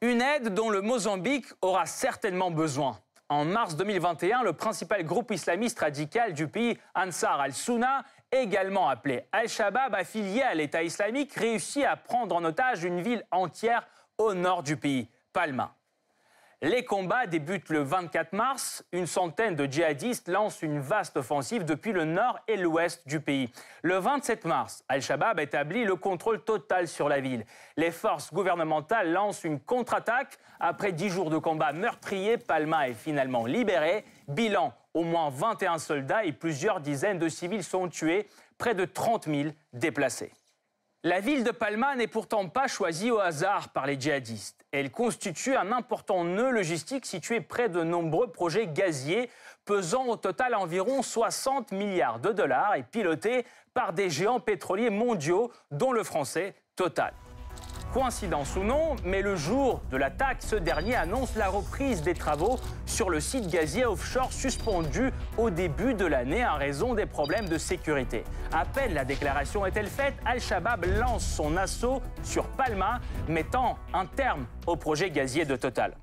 Une 0.00 0.20
aide 0.20 0.54
dont 0.54 0.70
le 0.70 0.80
Mozambique 0.80 1.46
aura 1.60 1.86
certainement 1.86 2.50
besoin. 2.50 2.98
En 3.32 3.46
mars 3.46 3.76
2021, 3.76 4.42
le 4.42 4.52
principal 4.52 5.04
groupe 5.04 5.30
islamiste 5.30 5.78
radical 5.78 6.34
du 6.34 6.48
pays, 6.48 6.76
Ansar 6.94 7.40
al-Sunna, 7.40 8.04
également 8.30 8.90
appelé 8.90 9.26
Al-Shabaab, 9.32 9.94
affilié 9.94 10.42
à 10.42 10.54
l'État 10.54 10.82
islamique, 10.82 11.32
réussit 11.32 11.82
à 11.82 11.96
prendre 11.96 12.36
en 12.36 12.44
otage 12.44 12.84
une 12.84 13.00
ville 13.00 13.24
entière 13.30 13.88
au 14.18 14.34
nord 14.34 14.62
du 14.62 14.76
pays, 14.76 15.08
Palma. 15.32 15.74
Les 16.64 16.84
combats 16.84 17.26
débutent 17.26 17.70
le 17.70 17.80
24 17.80 18.34
mars. 18.34 18.84
Une 18.92 19.08
centaine 19.08 19.56
de 19.56 19.66
djihadistes 19.66 20.28
lancent 20.28 20.62
une 20.62 20.78
vaste 20.78 21.16
offensive 21.16 21.64
depuis 21.64 21.90
le 21.90 22.04
nord 22.04 22.38
et 22.46 22.56
l'ouest 22.56 23.02
du 23.08 23.18
pays. 23.18 23.50
Le 23.82 23.96
27 23.96 24.44
mars, 24.44 24.84
Al-Shabaab 24.88 25.40
établit 25.40 25.84
le 25.84 25.96
contrôle 25.96 26.40
total 26.40 26.86
sur 26.86 27.08
la 27.08 27.18
ville. 27.18 27.44
Les 27.76 27.90
forces 27.90 28.32
gouvernementales 28.32 29.10
lancent 29.10 29.42
une 29.42 29.58
contre-attaque. 29.58 30.38
Après 30.60 30.92
dix 30.92 31.08
jours 31.08 31.30
de 31.30 31.38
combats 31.38 31.72
meurtriers, 31.72 32.38
Palma 32.38 32.88
est 32.88 32.94
finalement 32.94 33.44
libéré. 33.44 34.04
Bilan, 34.28 34.72
au 34.94 35.02
moins 35.02 35.30
21 35.30 35.78
soldats 35.78 36.24
et 36.24 36.32
plusieurs 36.32 36.78
dizaines 36.78 37.18
de 37.18 37.28
civils 37.28 37.64
sont 37.64 37.88
tués, 37.88 38.28
près 38.56 38.76
de 38.76 38.84
30 38.84 39.24
000 39.24 39.48
déplacés. 39.72 40.32
La 41.04 41.18
ville 41.18 41.42
de 41.42 41.50
Palma 41.50 41.96
n'est 41.96 42.06
pourtant 42.06 42.48
pas 42.48 42.68
choisie 42.68 43.10
au 43.10 43.18
hasard 43.18 43.70
par 43.70 43.86
les 43.88 43.98
djihadistes. 43.98 44.64
Elle 44.70 44.92
constitue 44.92 45.56
un 45.56 45.72
important 45.72 46.22
nœud 46.22 46.50
logistique 46.52 47.06
situé 47.06 47.40
près 47.40 47.68
de 47.68 47.82
nombreux 47.82 48.30
projets 48.30 48.68
gaziers 48.68 49.28
pesant 49.64 50.06
au 50.06 50.14
total 50.14 50.54
environ 50.54 51.02
60 51.02 51.72
milliards 51.72 52.20
de 52.20 52.30
dollars 52.30 52.76
et 52.76 52.84
piloté 52.84 53.44
par 53.74 53.92
des 53.92 54.10
géants 54.10 54.38
pétroliers 54.38 54.90
mondiaux 54.90 55.50
dont 55.72 55.90
le 55.90 56.04
français 56.04 56.54
Total. 56.76 57.12
Coïncidence 57.92 58.56
ou 58.56 58.64
non, 58.64 58.96
mais 59.04 59.20
le 59.20 59.36
jour 59.36 59.82
de 59.90 59.98
l'attaque, 59.98 60.38
ce 60.40 60.56
dernier 60.56 60.96
annonce 60.96 61.36
la 61.36 61.50
reprise 61.50 62.00
des 62.00 62.14
travaux 62.14 62.58
sur 62.86 63.10
le 63.10 63.20
site 63.20 63.48
gazier 63.48 63.84
offshore 63.84 64.32
suspendu 64.32 65.10
au 65.36 65.50
début 65.50 65.92
de 65.92 66.06
l'année 66.06 66.46
en 66.46 66.56
raison 66.56 66.94
des 66.94 67.04
problèmes 67.04 67.50
de 67.50 67.58
sécurité. 67.58 68.24
À 68.50 68.64
peine 68.64 68.94
la 68.94 69.04
déclaration 69.04 69.66
est-elle 69.66 69.88
faite, 69.88 70.14
Al-Shabaab 70.24 70.86
lance 70.86 71.24
son 71.24 71.58
assaut 71.58 72.00
sur 72.22 72.46
Palma, 72.46 73.00
mettant 73.28 73.76
un 73.92 74.06
terme 74.06 74.46
au 74.66 74.76
projet 74.76 75.10
gazier 75.10 75.44
de 75.44 75.56
Total. 75.56 75.94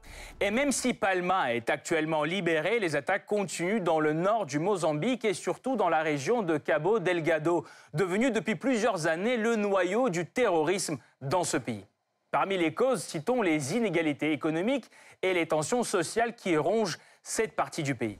Et 0.41 0.51
même 0.51 0.71
si 0.71 0.93
Palma 0.93 1.53
est 1.55 1.71
actuellement 1.71 2.23
libéré, 2.23 2.79
les 2.79 2.95
attaques 2.95 3.25
continuent 3.25 3.81
dans 3.81 3.99
le 3.99 4.13
nord 4.13 4.45
du 4.45 4.59
Mozambique 4.59 5.25
et 5.25 5.33
surtout 5.33 5.75
dans 5.75 5.89
la 5.89 6.03
région 6.03 6.43
de 6.43 6.57
Cabo 6.57 6.99
Delgado, 6.99 7.65
devenu 7.95 8.29
depuis 8.29 8.55
plusieurs 8.55 9.07
années 9.07 9.37
le 9.37 9.55
noyau 9.55 10.09
du 10.09 10.27
terrorisme 10.27 10.97
dans 11.21 11.43
ce 11.43 11.57
pays. 11.57 11.85
Parmi 12.31 12.57
les 12.57 12.73
causes, 12.73 13.01
citons 13.01 13.41
les 13.41 13.75
inégalités 13.75 14.31
économiques 14.31 14.89
et 15.21 15.33
les 15.33 15.47
tensions 15.47 15.83
sociales 15.83 16.35
qui 16.35 16.55
rongent 16.57 16.99
cette 17.23 17.55
partie 17.55 17.83
du 17.83 17.95
pays. 17.95 18.19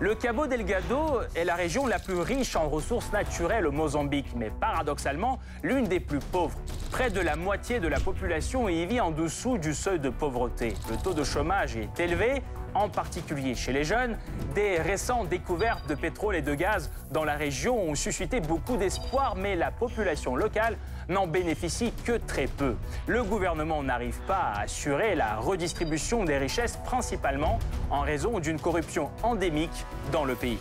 Le 0.00 0.14
Cabo 0.14 0.46
Delgado 0.46 1.22
est 1.34 1.44
la 1.44 1.56
région 1.56 1.88
la 1.88 1.98
plus 1.98 2.20
riche 2.20 2.54
en 2.54 2.68
ressources 2.68 3.10
naturelles 3.10 3.66
au 3.66 3.72
Mozambique, 3.72 4.28
mais 4.36 4.48
paradoxalement 4.48 5.40
l'une 5.64 5.88
des 5.88 5.98
plus 5.98 6.20
pauvres. 6.20 6.56
Près 6.92 7.10
de 7.10 7.20
la 7.20 7.34
moitié 7.34 7.80
de 7.80 7.88
la 7.88 7.98
population 7.98 8.68
y 8.68 8.86
vit 8.86 9.00
en 9.00 9.10
dessous 9.10 9.58
du 9.58 9.74
seuil 9.74 9.98
de 9.98 10.10
pauvreté. 10.10 10.74
Le 10.88 10.96
taux 10.98 11.14
de 11.14 11.24
chômage 11.24 11.76
est 11.76 11.98
élevé, 11.98 12.44
en 12.78 12.88
particulier 12.88 13.54
chez 13.54 13.72
les 13.72 13.84
jeunes. 13.84 14.16
Des 14.54 14.78
récentes 14.78 15.28
découvertes 15.28 15.86
de 15.88 15.94
pétrole 15.94 16.36
et 16.36 16.42
de 16.42 16.54
gaz 16.54 16.90
dans 17.10 17.24
la 17.24 17.34
région 17.34 17.78
ont 17.78 17.94
suscité 17.94 18.40
beaucoup 18.40 18.76
d'espoir, 18.76 19.34
mais 19.36 19.56
la 19.56 19.70
population 19.70 20.36
locale 20.36 20.76
n'en 21.08 21.26
bénéficie 21.26 21.92
que 22.04 22.18
très 22.18 22.46
peu. 22.46 22.76
Le 23.06 23.24
gouvernement 23.24 23.82
n'arrive 23.82 24.18
pas 24.26 24.52
à 24.54 24.60
assurer 24.62 25.14
la 25.14 25.36
redistribution 25.36 26.24
des 26.24 26.38
richesses, 26.38 26.78
principalement 26.84 27.58
en 27.90 28.00
raison 28.00 28.38
d'une 28.38 28.60
corruption 28.60 29.10
endémique 29.22 29.84
dans 30.12 30.24
le 30.24 30.34
pays. 30.34 30.58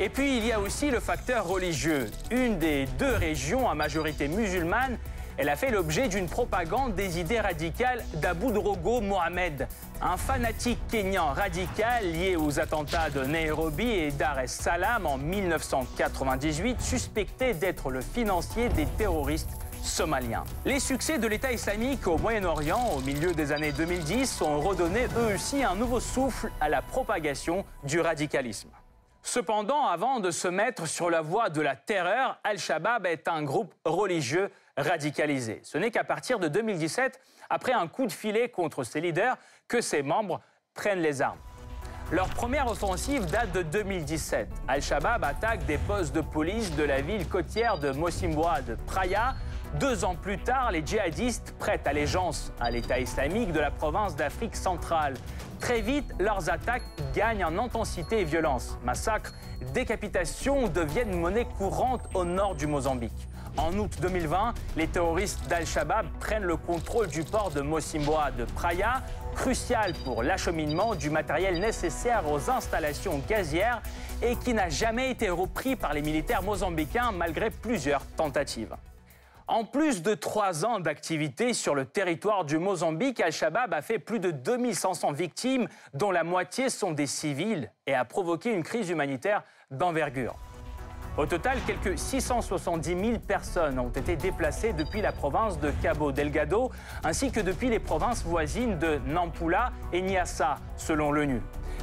Et 0.00 0.08
puis 0.08 0.36
il 0.36 0.46
y 0.46 0.52
a 0.52 0.58
aussi 0.58 0.90
le 0.90 1.00
facteur 1.00 1.46
religieux. 1.46 2.10
Une 2.30 2.58
des 2.58 2.86
deux 2.98 3.14
régions 3.14 3.70
à 3.70 3.74
majorité 3.74 4.26
musulmane 4.26 4.98
elle 5.38 5.48
a 5.48 5.56
fait 5.56 5.70
l'objet 5.70 6.08
d'une 6.08 6.28
propagande 6.28 6.94
des 6.94 7.18
idées 7.18 7.40
radicales 7.40 8.04
d'Abu 8.14 8.52
Drogo 8.52 9.00
Mohamed, 9.00 9.66
un 10.00 10.16
fanatique 10.16 10.78
kényan 10.90 11.32
radical 11.32 12.10
lié 12.10 12.36
aux 12.36 12.60
attentats 12.60 13.10
de 13.10 13.24
Nairobi 13.24 13.88
et 13.88 14.10
Dar 14.10 14.40
es 14.40 14.46
Salaam 14.46 15.06
en 15.06 15.16
1998, 15.16 16.80
suspecté 16.80 17.54
d'être 17.54 17.90
le 17.90 18.00
financier 18.00 18.68
des 18.68 18.86
terroristes 18.86 19.50
somaliens. 19.82 20.44
Les 20.64 20.80
succès 20.80 21.18
de 21.18 21.26
l'État 21.26 21.52
islamique 21.52 22.06
au 22.06 22.18
Moyen-Orient 22.18 22.90
au 22.96 23.00
milieu 23.00 23.32
des 23.32 23.52
années 23.52 23.72
2010 23.72 24.42
ont 24.42 24.60
redonné 24.60 25.06
eux 25.16 25.34
aussi 25.34 25.64
un 25.64 25.74
nouveau 25.74 26.00
souffle 26.00 26.50
à 26.60 26.68
la 26.68 26.82
propagation 26.82 27.64
du 27.84 28.00
radicalisme. 28.00 28.68
Cependant, 29.22 29.86
avant 29.86 30.20
de 30.20 30.30
se 30.30 30.48
mettre 30.48 30.86
sur 30.86 31.08
la 31.08 31.20
voie 31.20 31.48
de 31.48 31.60
la 31.60 31.76
terreur, 31.76 32.38
Al-Shabaab 32.42 33.06
est 33.06 33.28
un 33.28 33.42
groupe 33.42 33.72
religieux 33.84 34.50
radicalisé. 34.76 35.60
Ce 35.62 35.78
n'est 35.78 35.90
qu'à 35.90 36.04
partir 36.04 36.38
de 36.38 36.48
2017, 36.48 37.20
après 37.50 37.72
un 37.72 37.88
coup 37.88 38.06
de 38.06 38.12
filet 38.12 38.48
contre 38.48 38.84
ses 38.84 39.00
leaders, 39.00 39.36
que 39.68 39.80
ses 39.80 40.02
membres 40.02 40.40
prennent 40.74 41.02
les 41.02 41.22
armes. 41.22 41.38
Leur 42.10 42.28
première 42.28 42.70
offensive 42.70 43.24
date 43.26 43.52
de 43.52 43.62
2017. 43.62 44.48
Al-Shabaab 44.68 45.24
attaque 45.24 45.64
des 45.64 45.78
postes 45.78 46.14
de 46.14 46.20
police 46.20 46.74
de 46.76 46.82
la 46.82 47.00
ville 47.00 47.26
côtière 47.26 47.78
de 47.78 47.90
Mosimboa 47.90 48.60
de 48.60 48.74
Praia. 48.74 49.34
Deux 49.80 50.04
ans 50.04 50.14
plus 50.14 50.38
tard, 50.38 50.72
les 50.72 50.84
djihadistes 50.84 51.54
prêtent 51.58 51.86
allégeance 51.86 52.52
à 52.60 52.70
l'État 52.70 52.98
islamique 52.98 53.52
de 53.52 53.60
la 53.60 53.70
province 53.70 54.14
d'Afrique 54.14 54.56
centrale. 54.56 55.14
Très 55.58 55.80
vite, 55.80 56.12
leurs 56.18 56.50
attaques 56.50 56.82
gagnent 57.14 57.46
en 57.46 57.56
intensité 57.56 58.20
et 58.20 58.24
violence. 58.24 58.78
Massacres, 58.84 59.32
décapitations 59.72 60.68
deviennent 60.68 61.18
monnaie 61.18 61.46
courante 61.56 62.02
au 62.12 62.26
nord 62.26 62.54
du 62.56 62.66
Mozambique. 62.66 63.28
En 63.58 63.76
août 63.78 63.92
2020, 64.00 64.54
les 64.76 64.86
terroristes 64.88 65.46
d'Al-Shabaab 65.46 66.06
prennent 66.20 66.44
le 66.44 66.56
contrôle 66.56 67.08
du 67.08 67.22
port 67.22 67.50
de 67.50 67.60
Mosimboa 67.60 68.30
de 68.30 68.44
Praia, 68.44 69.02
crucial 69.34 69.92
pour 70.04 70.22
l'acheminement 70.22 70.94
du 70.94 71.10
matériel 71.10 71.60
nécessaire 71.60 72.30
aux 72.30 72.48
installations 72.48 73.20
gazières 73.28 73.82
et 74.22 74.36
qui 74.36 74.54
n'a 74.54 74.70
jamais 74.70 75.10
été 75.10 75.28
repris 75.28 75.76
par 75.76 75.92
les 75.92 76.00
militaires 76.00 76.42
mozambicains 76.42 77.12
malgré 77.12 77.50
plusieurs 77.50 78.06
tentatives. 78.16 78.74
En 79.48 79.64
plus 79.64 80.02
de 80.02 80.14
trois 80.14 80.64
ans 80.64 80.80
d'activité 80.80 81.52
sur 81.52 81.74
le 81.74 81.84
territoire 81.84 82.46
du 82.46 82.56
Mozambique, 82.56 83.20
Al-Shabaab 83.20 83.74
a 83.74 83.82
fait 83.82 83.98
plus 83.98 84.18
de 84.18 84.30
2500 84.30 85.12
victimes, 85.12 85.68
dont 85.92 86.10
la 86.10 86.24
moitié 86.24 86.70
sont 86.70 86.92
des 86.92 87.06
civils, 87.06 87.70
et 87.86 87.94
a 87.94 88.06
provoqué 88.06 88.50
une 88.50 88.62
crise 88.62 88.88
humanitaire 88.88 89.42
d'envergure. 89.70 90.36
Au 91.18 91.26
total, 91.26 91.58
quelques 91.66 91.98
670 91.98 92.88
000 92.88 93.18
personnes 93.18 93.78
ont 93.78 93.90
été 93.90 94.16
déplacées 94.16 94.72
depuis 94.72 95.02
la 95.02 95.12
province 95.12 95.60
de 95.60 95.70
Cabo 95.82 96.10
Delgado, 96.10 96.70
ainsi 97.04 97.30
que 97.30 97.40
depuis 97.40 97.68
les 97.68 97.80
provinces 97.80 98.24
voisines 98.24 98.78
de 98.78 98.98
Nampula 99.06 99.72
et 99.92 100.00
Niassa, 100.00 100.56
selon 100.76 101.12
l'ONU. 101.12 101.42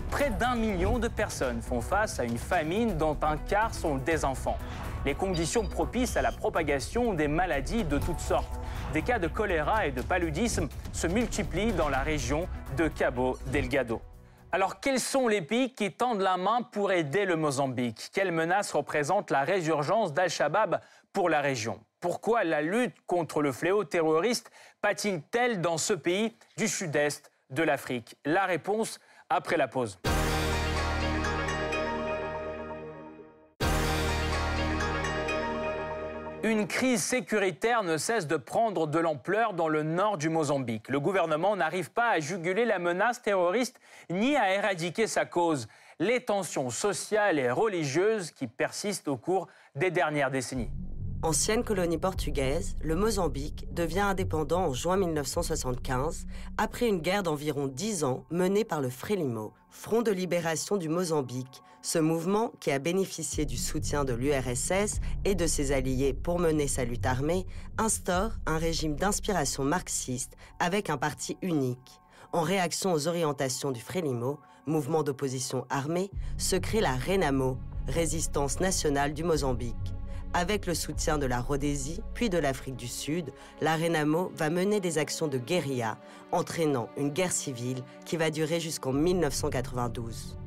Près 0.09 0.31
d'un 0.31 0.55
million 0.55 0.98
de 0.98 1.07
personnes 1.07 1.62
font 1.62 1.79
face 1.79 2.19
à 2.19 2.24
une 2.24 2.39
famine 2.39 2.98
dont 2.98 3.17
un 3.21 3.38
quart 3.38 3.75
sont 3.75 3.98
des 3.98 4.25
enfants. 4.25 4.57
Les 5.05 5.13
conditions 5.13 5.67
propices 5.67 6.17
à 6.17 6.24
la 6.24 6.31
propagation 6.31 7.13
des 7.13 7.27
maladies 7.27 7.83
de 7.83 8.00
toutes 8.00 8.19
sortes. 8.19 8.59
Des 8.93 9.03
cas 9.03 9.19
de 9.19 9.27
choléra 9.27 9.86
et 9.86 9.91
de 9.91 10.01
paludisme 10.01 10.67
se 10.91 11.05
multiplient 11.05 11.74
dans 11.74 11.89
la 11.89 12.00
région 12.00 12.48
de 12.77 12.88
Cabo 12.88 13.38
Delgado. 13.51 14.01
Alors, 14.51 14.79
quels 14.79 15.00
sont 15.00 15.27
les 15.27 15.44
pays 15.44 15.75
qui 15.75 15.91
tendent 15.91 16.22
la 16.22 16.36
main 16.36 16.63
pour 16.63 16.91
aider 16.91 17.25
le 17.25 17.36
Mozambique? 17.36 18.10
Quelle 18.12 18.32
menace 18.32 18.72
représente 18.72 19.29
la 19.29 19.41
résurgence 19.41 20.12
d'Al-Shabaab 20.12 20.82
pour 21.13 21.29
la 21.29 21.39
région? 21.39 21.79
Pourquoi 22.00 22.44
la 22.44 22.63
lutte 22.63 22.96
contre 23.06 23.44
le 23.44 23.51
fléau 23.51 23.84
terroriste 23.84 24.50
patine-t-elle 24.82 25.62
dans 25.62 25.77
ce 25.77 25.94
pays 25.94 26.36
du 26.58 26.68
sud-est 26.68 27.32
de 27.51 27.62
l'Afrique? 27.62 28.15
La 28.25 28.46
réponse 28.46 29.00
après 29.29 29.56
la 29.56 29.68
pause. 29.68 30.00
Une 36.41 36.67
crise 36.67 37.03
sécuritaire 37.03 37.84
ne 37.84 37.98
cesse 37.98 38.25
de 38.25 38.38
prendre 38.38 38.88
de 38.88 38.98
l'ampleur 38.98 39.53
dans 39.53 39.67
le 39.67 39.84
nord 39.84 40.17
du 40.17 40.29
Mozambique. 40.29 40.88
Le 40.88 41.01
gouvernement 41.01 41.58
n'arrive 41.58 41.91
pas 41.91 42.12
à 42.12 42.19
juguler 42.22 42.63
la 42.63 42.79
menace 42.79 43.22
terroriste 43.22 43.81
ni 44.10 44.38
à 44.38 44.53
éradiquer 44.53 45.05
sa 45.05 45.25
cause. 45.25 45.67
les 46.01 46.22
tensions 46.22 46.69
sociales 46.69 47.39
et 47.39 47.51
religieuses 47.51 48.31
qui 48.31 48.48
persistent 48.48 49.10
au 49.10 49.17
cours 49.17 49.50
des 49.75 49.91
dernières 49.91 50.31
décennies. 50.31 50.69
Ancienne 51.22 51.66
colonie 51.66 51.98
portugaise, 51.98 52.78
le 52.82 52.96
Mozambique 52.96 53.68
devient 53.74 54.00
indépendant 54.00 54.68
en 54.68 54.74
juin 54.74 54.96
1975 54.96 56.26
après 56.58 56.88
une 56.88 57.02
guerre 57.02 57.24
d'environ 57.24 57.68
10 57.68 58.06
ans 58.06 58.24
menée 58.32 58.64
par 58.64 58.80
le 58.80 58.90
Frelimo, 58.90 59.52
Front 59.70 60.02
de 60.02 60.12
libération 60.12 60.78
du 60.78 60.88
Mozambique. 60.88 61.62
Ce 61.82 62.00
mouvement, 62.00 62.54
qui 62.62 62.72
a 62.72 62.80
bénéficié 62.80 63.46
du 63.46 63.58
soutien 63.58 64.06
de 64.06 64.14
l'URSS 64.14 65.02
et 65.26 65.36
de 65.36 65.46
ses 65.46 65.74
alliés 65.74 66.14
pour 66.14 66.40
mener 66.40 66.70
sa 66.70 66.86
lutte 66.86 67.06
armée, 67.06 67.46
instaure 67.78 68.32
un 68.46 68.58
régime 68.58 68.96
d'inspiration 68.96 69.66
marxiste 69.66 70.38
avec 70.60 70.90
un 70.90 70.98
parti 70.98 71.36
unique. 71.42 72.00
En 72.32 72.44
réaction 72.44 72.94
aux 72.94 73.10
orientations 73.10 73.72
du 73.72 73.82
Frelimo, 73.82 74.40
mouvement 74.66 75.04
d'opposition 75.04 75.66
armée, 75.70 76.12
se 76.38 76.56
crée 76.56 76.80
la 76.80 76.96
RENAMO, 76.96 77.58
Résistance 77.90 78.62
nationale 78.62 79.14
du 79.14 79.26
Mozambique. 79.26 79.99
Avec 80.33 80.67
le 80.67 80.75
soutien 80.75 81.17
de 81.17 81.25
la 81.25 81.41
Rhodésie 81.41 82.01
puis 82.13 82.29
de 82.29 82.38
l'Afrique 82.38 82.75
du 82.75 82.88
Sud, 82.88 83.31
la 83.62 83.75
Renamo 83.75 84.31
va 84.36 84.51
mener 84.51 84.79
des 84.79 85.00
actions 85.00 85.27
de 85.27 85.39
guérilla, 85.39 85.98
entraînant 86.31 86.88
une 86.98 87.09
guerre 87.09 87.31
civile 87.31 87.83
qui 88.05 88.15
va 88.15 88.29
durer 88.29 88.59
jusqu'en 88.59 88.93
1992. 88.93 90.38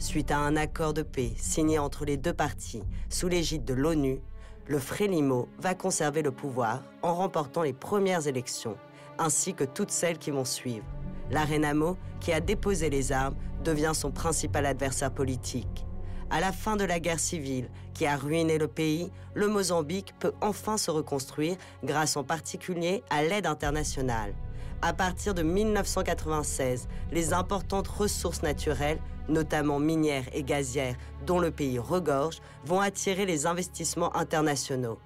Suite 0.00 0.32
à 0.32 0.38
un 0.38 0.56
accord 0.56 0.92
de 0.92 1.02
paix 1.02 1.30
signé 1.36 1.78
entre 1.78 2.04
les 2.04 2.16
deux 2.16 2.32
parties 2.32 2.82
sous 3.10 3.28
l'égide 3.28 3.64
de 3.64 3.74
l'ONU, 3.74 4.20
le 4.66 4.80
Frélimo 4.80 5.48
va 5.60 5.74
conserver 5.74 6.22
le 6.22 6.32
pouvoir 6.32 6.82
en 7.02 7.14
remportant 7.14 7.62
les 7.62 7.72
premières 7.72 8.26
élections, 8.26 8.76
ainsi 9.18 9.54
que 9.54 9.64
toutes 9.64 9.92
celles 9.92 10.18
qui 10.18 10.32
vont 10.32 10.44
suivre. 10.44 10.84
La 11.30 11.44
Renamo, 11.44 11.96
qui 12.18 12.32
a 12.32 12.40
déposé 12.40 12.90
les 12.90 13.12
armes, 13.12 13.36
devient 13.62 13.92
son 13.94 14.10
principal 14.10 14.66
adversaire 14.66 15.12
politique 15.12 15.86
à 16.30 16.40
la 16.40 16.52
fin 16.52 16.76
de 16.76 16.84
la 16.84 17.00
guerre 17.00 17.20
civile 17.20 17.68
qui 17.94 18.06
a 18.06 18.16
ruiné 18.16 18.58
le 18.58 18.68
pays, 18.68 19.10
le 19.34 19.48
Mozambique 19.48 20.14
peut 20.18 20.32
enfin 20.40 20.76
se 20.76 20.90
reconstruire 20.90 21.56
grâce 21.82 22.16
en 22.16 22.24
particulier 22.24 23.02
à 23.10 23.22
l'aide 23.22 23.46
internationale. 23.46 24.34
À 24.80 24.92
partir 24.92 25.34
de 25.34 25.42
1996, 25.42 26.86
les 27.10 27.32
importantes 27.32 27.88
ressources 27.88 28.42
naturelles, 28.42 29.00
notamment 29.28 29.80
minières 29.80 30.28
et 30.32 30.44
gazières, 30.44 30.94
dont 31.26 31.40
le 31.40 31.50
pays 31.50 31.80
regorge, 31.80 32.40
vont 32.64 32.80
attirer 32.80 33.26
les 33.26 33.46
investissements 33.46 34.14
internationaux. 34.16 34.98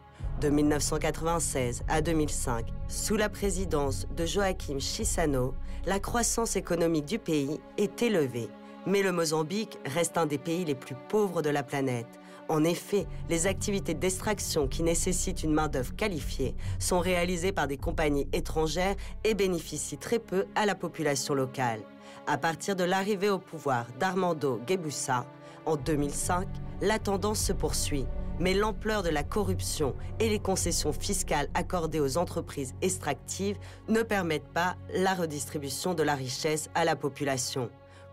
De 0.43 0.51
1996 0.51 1.85
à 1.89 2.03
2005, 2.03 2.67
sous 2.89 3.17
la 3.17 3.31
présidence 3.31 4.07
de 4.15 4.27
Joachim 4.27 4.79
Chissano, 4.79 5.55
la 5.87 6.01
croissance 6.01 6.57
économique 6.57 7.07
du 7.07 7.19
pays 7.19 7.59
est 7.79 8.03
élevée 8.03 8.51
mais 8.87 9.03
le 9.03 9.13
Mozambique 9.13 9.79
reste 9.87 10.19
un 10.19 10.27
des 10.27 10.39
pays 10.39 10.65
les 10.65 10.75
plus 10.75 10.97
pauvres 11.09 11.43
de 11.43 11.51
la 11.51 11.63
planète. 11.63 12.19
En 12.49 12.65
effet, 12.65 13.07
les 13.31 13.47
activités 13.47 13.95
d'extraction 13.95 14.67
qui 14.67 14.83
nécessitent 14.83 15.43
une 15.43 15.55
main-d'œuvre 15.55 15.95
qualifiée 15.95 16.55
sont 16.79 16.99
réalisées 16.99 17.53
par 17.53 17.67
des 17.67 17.79
compagnies 17.79 18.29
étrangères 18.33 18.97
et 19.25 19.35
bénéficient 19.35 19.99
très 19.99 20.19
peu 20.19 20.47
à 20.55 20.67
la 20.67 20.75
population 20.75 21.35
locale. 21.35 21.81
À 22.27 22.39
partir 22.39 22.77
de 22.77 22.85
l'arrivée 22.85 23.31
au 23.31 23.39
pouvoir 23.39 23.87
d'Armando 23.99 24.61
Guebussa 24.67 25.25
en 25.67 25.77
2005, 25.77 26.47
la 26.81 26.99
tendance 26.99 27.41
se 27.41 27.53
poursuit, 27.53 28.07
mais 28.39 28.55
l'ampleur 28.55 29.03
de 29.03 29.09
la 29.09 29.23
corruption 29.23 29.95
et 30.19 30.29
les 30.29 30.41
concessions 30.41 30.93
fiscales 30.93 31.49
accordées 31.55 32.01
aux 32.01 32.19
entreprises 32.19 32.75
extractives 32.83 33.57
ne 33.89 34.03
permettent 34.03 34.53
pas 34.53 34.77
la 34.95 35.15
redistribution 35.15 35.95
de 35.95 36.03
la 36.03 36.15
richesse 36.15 36.69
à 36.75 36.85
la 36.85 36.97
population. 36.97 37.71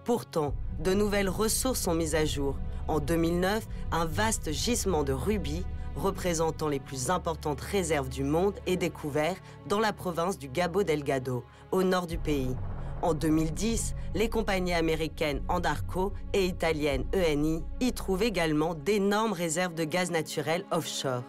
Pourtant, 0.10 0.56
de 0.80 0.96
nouvelles 0.96 1.30
ressources 1.30 1.82
sont 1.82 1.94
mises 1.94 2.16
à 2.16 2.26
jour. 2.26 2.56
En 2.88 3.00
2009, 3.00 3.68
un 3.92 4.06
vaste 4.08 4.52
gisement 4.52 5.04
de 5.04 5.14
rubis, 5.14 5.64
représentant 5.96 6.68
les 6.68 6.80
plus 6.80 7.12
importantes 7.12 7.62
réserves 7.62 8.10
du 8.10 8.24
monde, 8.24 8.56
est 8.66 8.76
découvert 8.76 9.36
dans 9.68 9.80
la 9.80 9.94
province 9.94 10.40
du 10.40 10.50
Gabo 10.50 10.82
Delgado, 10.82 11.44
au 11.72 11.84
nord 11.84 12.08
du 12.08 12.18
pays. 12.18 12.56
En 13.04 13.14
2010, 13.14 13.94
les 14.16 14.30
compagnies 14.30 14.74
américaines 14.74 15.44
Andarco 15.48 16.12
et 16.34 16.44
italiennes 16.44 17.06
ENI 17.14 17.62
y 17.80 17.94
trouvent 17.94 18.24
également 18.24 18.74
d'énormes 18.74 19.34
réserves 19.34 19.76
de 19.76 19.84
gaz 19.84 20.10
naturel 20.10 20.66
offshore. 20.72 21.22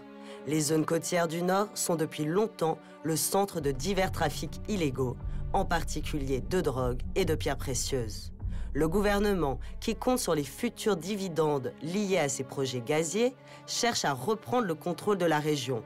Les 0.46 0.60
zones 0.62 0.86
côtières 0.86 1.28
du 1.28 1.42
Nord 1.42 1.68
sont 1.74 1.96
depuis 1.96 2.24
longtemps 2.24 2.78
le 3.02 3.16
centre 3.16 3.60
de 3.60 3.72
divers 3.72 4.10
trafics 4.10 4.62
illégaux, 4.68 5.18
en 5.52 5.66
particulier 5.66 6.40
de 6.40 6.62
drogue 6.62 7.02
et 7.14 7.26
de 7.26 7.34
pierres 7.34 7.58
précieuses 7.58 8.32
le 8.72 8.88
gouvernement, 8.88 9.58
qui 9.80 9.96
compte 9.96 10.18
sur 10.18 10.34
les 10.34 10.44
futurs 10.44 10.96
dividendes 10.96 11.72
liés 11.82 12.18
à 12.18 12.28
ces 12.28 12.44
projets 12.44 12.80
gaziers, 12.80 13.34
cherche 13.66 14.04
à 14.04 14.12
reprendre 14.12 14.66
le 14.66 14.74
contrôle 14.74 15.18
de 15.18 15.26
la 15.26 15.38
région. 15.38 15.82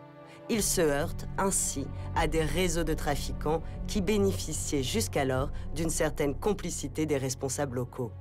Il 0.50 0.62
se 0.62 0.82
heurte 0.82 1.26
ainsi 1.38 1.86
à 2.14 2.26
des 2.26 2.42
réseaux 2.42 2.84
de 2.84 2.92
trafiquants 2.92 3.62
qui 3.86 4.02
bénéficiaient 4.02 4.82
jusqu'alors 4.82 5.50
d'une 5.74 5.88
certaine 5.88 6.34
complicité 6.34 7.06
des 7.06 7.16
responsables 7.16 7.76
locaux. 7.76 8.12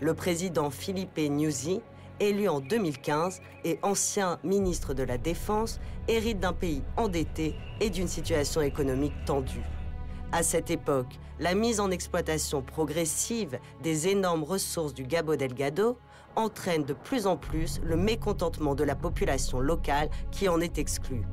Le 0.00 0.14
président 0.14 0.70
Philippe 0.70 1.18
Nyusi, 1.18 1.80
élu 2.18 2.48
en 2.48 2.60
2015 2.60 3.40
et 3.64 3.78
ancien 3.82 4.38
ministre 4.42 4.94
de 4.94 5.04
la 5.04 5.16
Défense, 5.16 5.78
hérite 6.08 6.40
d'un 6.40 6.52
pays 6.52 6.82
endetté 6.96 7.54
et 7.80 7.90
d'une 7.90 8.08
situation 8.08 8.60
économique 8.62 9.14
tendue. 9.24 9.62
À 10.32 10.44
cette 10.44 10.70
époque, 10.70 11.18
la 11.40 11.54
mise 11.54 11.80
en 11.80 11.90
exploitation 11.90 12.62
progressive 12.62 13.58
des 13.82 14.06
énormes 14.06 14.44
ressources 14.44 14.94
du 14.94 15.02
Gabo 15.02 15.34
Delgado 15.34 15.98
entraîne 16.36 16.84
de 16.84 16.92
plus 16.92 17.26
en 17.26 17.36
plus 17.36 17.80
le 17.82 17.96
mécontentement 17.96 18.76
de 18.76 18.84
la 18.84 18.94
population 18.94 19.58
locale 19.58 20.08
qui 20.30 20.48
en 20.48 20.60
est 20.60 20.78
exclue. 20.78 21.24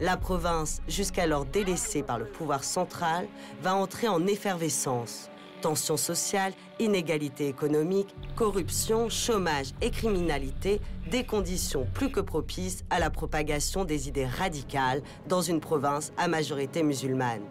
La 0.00 0.16
province, 0.16 0.82
jusqu'alors 0.88 1.44
délaissée 1.44 2.02
par 2.02 2.18
le 2.18 2.24
pouvoir 2.24 2.64
central, 2.64 3.28
va 3.62 3.76
entrer 3.76 4.08
en 4.08 4.26
effervescence. 4.26 5.30
Tensions 5.60 5.96
sociales, 5.96 6.52
inégalités 6.80 7.46
économiques, 7.46 8.14
corruption, 8.34 9.08
chômage 9.08 9.74
et 9.80 9.90
criminalité, 9.90 10.80
des 11.08 11.24
conditions 11.24 11.86
plus 11.94 12.10
que 12.10 12.20
propices 12.20 12.84
à 12.90 12.98
la 12.98 13.10
propagation 13.10 13.84
des 13.84 14.08
idées 14.08 14.26
radicales 14.26 15.02
dans 15.28 15.42
une 15.42 15.60
province 15.60 16.12
à 16.16 16.26
majorité 16.26 16.82
musulmane. 16.82 17.42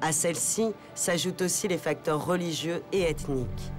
À 0.00 0.12
celle-ci 0.12 0.72
s'ajoutent 0.94 1.42
aussi 1.42 1.66
les 1.66 1.76
facteurs 1.76 2.24
religieux 2.24 2.82
et 2.92 3.02
ethniques. 3.02 3.72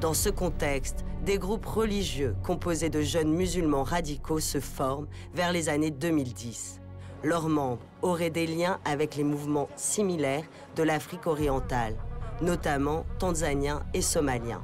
Dans 0.00 0.14
ce 0.14 0.30
contexte, 0.30 1.04
des 1.22 1.38
groupes 1.38 1.66
religieux 1.66 2.34
composés 2.42 2.88
de 2.88 3.02
jeunes 3.02 3.34
musulmans 3.34 3.82
radicaux 3.82 4.40
se 4.40 4.58
forment 4.58 5.06
vers 5.34 5.52
les 5.52 5.68
années 5.68 5.90
2010. 5.90 6.80
Leurs 7.22 7.50
membres 7.50 7.82
auraient 8.00 8.30
des 8.30 8.46
liens 8.46 8.80
avec 8.86 9.16
les 9.16 9.24
mouvements 9.24 9.68
similaires 9.76 10.46
de 10.76 10.82
l'Afrique 10.82 11.26
orientale, 11.26 11.94
notamment 12.40 13.04
tanzaniens 13.18 13.82
et 13.92 14.00
somaliens. 14.00 14.62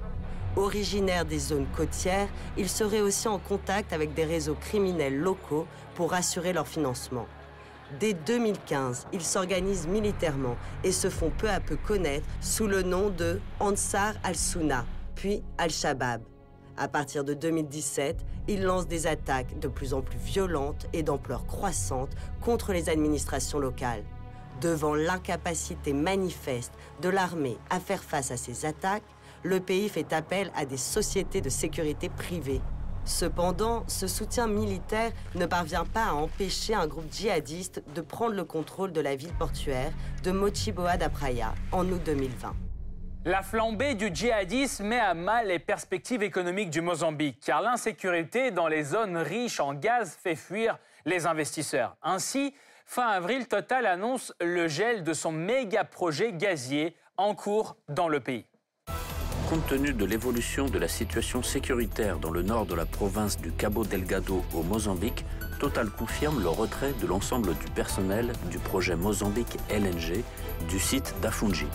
Originaires 0.57 1.27
des 1.27 1.39
zones 1.39 1.67
côtières, 1.77 2.29
ils 2.57 2.71
seraient 2.71 3.03
aussi 3.03 3.29
en 3.29 3.39
contact 3.39 3.93
avec 3.93 4.15
des 4.15 4.25
réseaux 4.25 4.57
criminels 4.59 5.19
locaux 5.19 5.67
pour 5.95 6.15
assurer 6.15 6.55
leur 6.55 6.67
financement. 6.67 7.27
Dès 8.01 8.15
2015, 8.15 9.07
ils 9.13 9.23
s'organisent 9.23 9.87
militairement 9.87 10.57
et 10.83 10.91
se 10.91 11.09
font 11.09 11.31
peu 11.31 11.49
à 11.49 11.61
peu 11.61 11.77
connaître 11.77 12.27
sous 12.41 12.67
le 12.67 12.83
nom 12.83 13.11
de 13.11 13.41
Ansar 13.61 14.15
al-Sunna, 14.25 14.85
puis 15.15 15.45
Al-Shabaab. 15.57 16.21
À 16.77 16.89
partir 16.89 17.23
de 17.23 17.33
2017, 17.33 18.19
ils 18.49 18.63
lancent 18.63 18.89
des 18.89 19.07
attaques 19.07 19.59
de 19.61 19.69
plus 19.69 19.95
en 19.95 20.03
plus 20.03 20.19
violentes 20.19 20.87
et 20.93 21.05
d'ampleur 21.05 21.47
croissante 21.47 22.11
contre 22.41 22.73
les 22.73 22.89
administrations 22.89 23.61
locales. 23.61 24.03
Devant 24.61 24.95
l'incapacité 24.95 25.93
manifeste 25.93 26.73
de 27.03 27.09
l'armée 27.09 27.57
à 27.71 27.79
faire 27.79 28.03
face 28.03 28.33
à 28.33 28.37
ces 28.37 28.67
attaques, 28.67 29.05
le 29.45 29.61
pays 29.61 29.89
fait 29.89 30.13
appel 30.13 30.51
à 30.57 30.67
des 30.67 30.77
sociétés 30.77 31.41
de 31.41 31.51
sécurité 31.51 32.09
privées 32.09 32.63
Cependant, 33.07 33.85
ce 33.87 34.09
soutien 34.09 34.49
militaire 34.49 35.13
ne 35.37 35.47
parvient 35.47 35.85
pas 35.85 36.07
à 36.07 36.13
empêcher 36.13 36.75
un 36.75 36.89
groupe 36.89 37.11
djihadiste 37.13 37.83
de 37.95 38.01
prendre 38.01 38.35
le 38.35 38.45
contrôle 38.45 38.91
de 38.91 39.01
la 39.01 39.15
ville 39.15 39.33
portuaire 39.33 39.93
de 40.25 40.33
Mochiboa 40.33 40.97
da 40.97 41.09
Praia 41.09 41.55
en 41.71 41.87
août 41.89 42.01
2020. 42.05 42.53
La 43.25 43.43
flambée 43.43 43.95
du 43.95 44.11
djihadisme 44.13 44.87
met 44.87 44.99
à 44.99 45.15
mal 45.15 45.47
les 45.47 45.61
perspectives 45.61 46.25
économiques 46.25 46.71
du 46.71 46.81
Mozambique, 46.81 47.39
car 47.45 47.63
l'insécurité 47.63 48.51
dans 48.51 48.67
les 48.67 48.83
zones 48.83 49.17
riches 49.17 49.61
en 49.61 49.73
gaz 49.73 50.19
fait 50.21 50.37
fuir 50.37 50.77
les 51.05 51.27
investisseurs. 51.27 51.97
Ainsi, 52.03 52.55
fin 52.87 53.07
avril, 53.07 53.47
Total 53.47 53.87
annonce 53.87 54.35
le 54.41 54.67
gel 54.67 55.05
de 55.05 55.13
son 55.13 55.31
méga 55.31 55.85
projet 55.85 56.33
gazier 56.33 56.97
en 57.17 57.37
cours 57.37 57.77
dans 57.89 58.09
le 58.09 58.19
pays. 58.19 58.47
Compte 59.49 59.67
tenu 59.69 59.93
de 59.93 60.05
l'évolution 60.05 60.67
de 60.67 60.77
la 60.77 60.89
situation 60.89 61.41
sécuritaire 61.41 62.19
dans 62.19 62.33
le 62.33 62.43
nord 62.43 62.67
de 62.67 62.75
la 62.75 62.85
province 62.85 63.41
du 63.41 63.53
Cabo 63.53 63.85
Delgado 63.85 64.45
au 64.53 64.65
Mozambique, 64.65 65.25
Total 65.61 65.89
confirme 65.89 66.43
le 66.43 66.49
retrait 66.49 66.93
de 67.01 67.07
l'ensemble 67.07 67.55
du 67.55 67.71
personnel 67.73 68.33
du 68.51 68.59
projet 68.59 68.97
Mozambique 68.97 69.57
LNG 69.71 70.25
du 70.69 70.81
site 70.81 71.15
d'Afungi. 71.23 71.67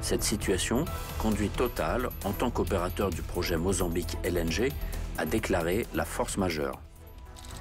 Cette 0.00 0.22
situation 0.22 0.84
conduit 1.18 1.48
Total, 1.48 2.08
en 2.24 2.30
tant 2.30 2.50
qu'opérateur 2.50 3.10
du 3.10 3.22
projet 3.22 3.56
Mozambique 3.56 4.16
LNG, 4.22 4.70
à 5.18 5.26
déclarer 5.26 5.86
la 5.94 6.04
force 6.04 6.36
majeure. 6.36 6.80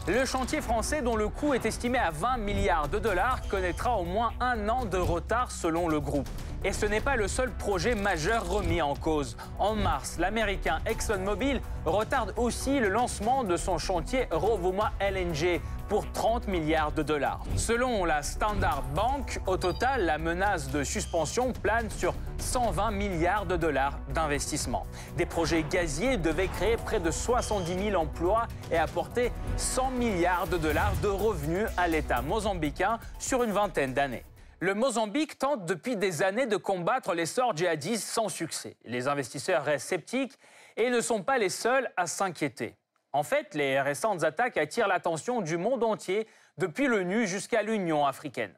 Le 0.08 0.26
chantier 0.26 0.62
français, 0.62 1.04
dont 1.04 1.16
le 1.16 1.28
coût 1.28 1.54
est 1.54 1.64
estimé 1.64 2.00
à 2.00 2.10
20 2.10 2.38
milliards 2.38 2.88
de 2.88 2.98
dollars, 2.98 3.40
connaîtra 3.48 3.98
au 3.98 4.04
moins 4.04 4.32
un 4.40 4.68
an 4.68 4.86
de 4.86 4.98
retard 4.98 5.52
selon 5.52 5.88
le 5.88 6.00
groupe. 6.00 6.28
Et 6.64 6.74
ce 6.74 6.88
n'est 6.88 7.02
pas 7.02 7.16
le 7.16 7.28
seul 7.28 7.52
projet 7.52 7.94
majeur 7.94 8.50
remis 8.50 8.82
en 8.82 8.96
cause. 8.96 9.38
En 9.60 9.76
mars, 9.76 10.18
l'américain 10.18 10.80
ExxonMobil 10.88 11.62
retarde 11.86 12.34
aussi 12.36 12.80
le 12.80 12.90
lancement 12.90 13.44
de 13.44 13.56
son 13.58 13.78
chantier 13.78 14.28
Rovuma 14.32 14.92
LNG 15.00 15.62
pour 15.88 16.12
30 16.12 16.48
milliards 16.48 16.94
de 16.94 17.04
dollars. 17.04 17.42
Selon 17.56 18.04
la 18.04 18.24
Standard 18.24 18.82
Bank, 18.96 19.40
au 19.46 19.58
total, 19.58 20.06
la 20.06 20.18
menace 20.18 20.72
de 20.72 20.84
suspension 20.84 21.54
plane 21.54 21.92
sur 21.92 22.16
120 22.41 22.91
milliards 22.91 23.45
de 23.45 23.56
dollars 23.56 23.99
d'investissement. 24.10 24.86
Des 25.17 25.25
projets 25.25 25.63
gaziers 25.63 26.17
devaient 26.17 26.47
créer 26.47 26.77
près 26.77 26.99
de 26.99 27.12
70 27.12 27.91
000 27.91 28.01
emplois 28.01 28.47
et 28.71 28.77
apporter 28.77 29.32
100 29.58 29.91
milliards 29.91 30.47
de 30.47 30.58
dollars 30.58 30.93
de 31.01 31.08
revenus 31.08 31.67
à 31.77 31.88
l'État 31.88 32.21
mozambicain 32.21 32.99
sur 33.19 33.43
une 33.43 33.51
vingtaine 33.51 33.93
d'années. 33.93 34.25
Le 34.60 34.75
Mozambique 34.75 35.39
tente 35.39 35.65
depuis 35.65 35.95
des 35.95 36.21
années 36.21 36.45
de 36.45 36.58
combattre 36.58 37.13
l'essor 37.13 37.56
djihadistes 37.56 38.08
sans 38.08 38.30
succès. 38.30 38.77
Les 38.86 39.08
investisseurs 39.08 39.63
restent 39.63 39.88
sceptiques 39.88 40.38
et 40.77 40.89
ne 40.89 41.01
sont 41.01 41.23
pas 41.23 41.39
les 41.39 41.49
seuls 41.49 41.89
à 41.97 42.06
s'inquiéter. 42.06 42.75
En 43.13 43.23
fait, 43.23 43.56
les 43.56 43.82
récentes 43.82 44.23
attaques 44.23 44.58
attirent 44.58 44.88
l'attention 44.88 45.41
du 45.41 45.58
monde 45.58 45.84
entier, 45.84 46.27
depuis 46.58 46.88
l'ONU 46.88 47.27
jusqu'à 47.27 47.63
l'Union 47.63 48.06
africaine. 48.06 48.54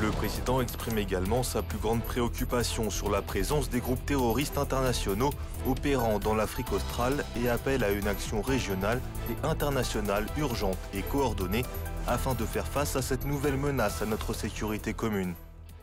Le 0.00 0.10
président 0.10 0.62
exprime 0.62 0.96
également 0.96 1.42
sa 1.42 1.60
plus 1.60 1.76
grande 1.76 2.02
préoccupation 2.02 2.88
sur 2.88 3.10
la 3.10 3.20
présence 3.20 3.68
des 3.68 3.80
groupes 3.80 4.04
terroristes 4.06 4.56
internationaux 4.56 5.28
opérant 5.66 6.18
dans 6.18 6.34
l'Afrique 6.34 6.72
australe 6.72 7.22
et 7.36 7.50
appelle 7.50 7.84
à 7.84 7.90
une 7.90 8.08
action 8.08 8.40
régionale 8.40 8.98
et 9.28 9.46
internationale 9.46 10.24
urgente 10.38 10.78
et 10.94 11.02
coordonnée 11.02 11.66
afin 12.06 12.32
de 12.32 12.46
faire 12.46 12.66
face 12.66 12.96
à 12.96 13.02
cette 13.02 13.26
nouvelle 13.26 13.58
menace 13.58 14.00
à 14.00 14.06
notre 14.06 14.32
sécurité 14.32 14.94
commune. 14.94 15.34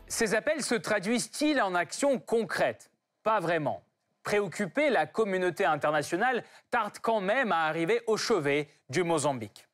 Ces 0.08 0.34
appels 0.34 0.64
se 0.64 0.74
traduisent-ils 0.74 1.60
en 1.60 1.76
actions 1.76 2.18
concrètes? 2.18 2.90
Pas 3.22 3.38
vraiment. 3.38 3.84
Préoccupée, 4.24 4.90
la 4.90 5.06
communauté 5.06 5.64
internationale 5.64 6.42
tarde 6.72 6.98
quand 7.00 7.20
même 7.20 7.52
à 7.52 7.66
arriver 7.66 8.00
au 8.08 8.16
chevet 8.16 8.68
du 8.90 9.04
Mozambique. 9.04 9.67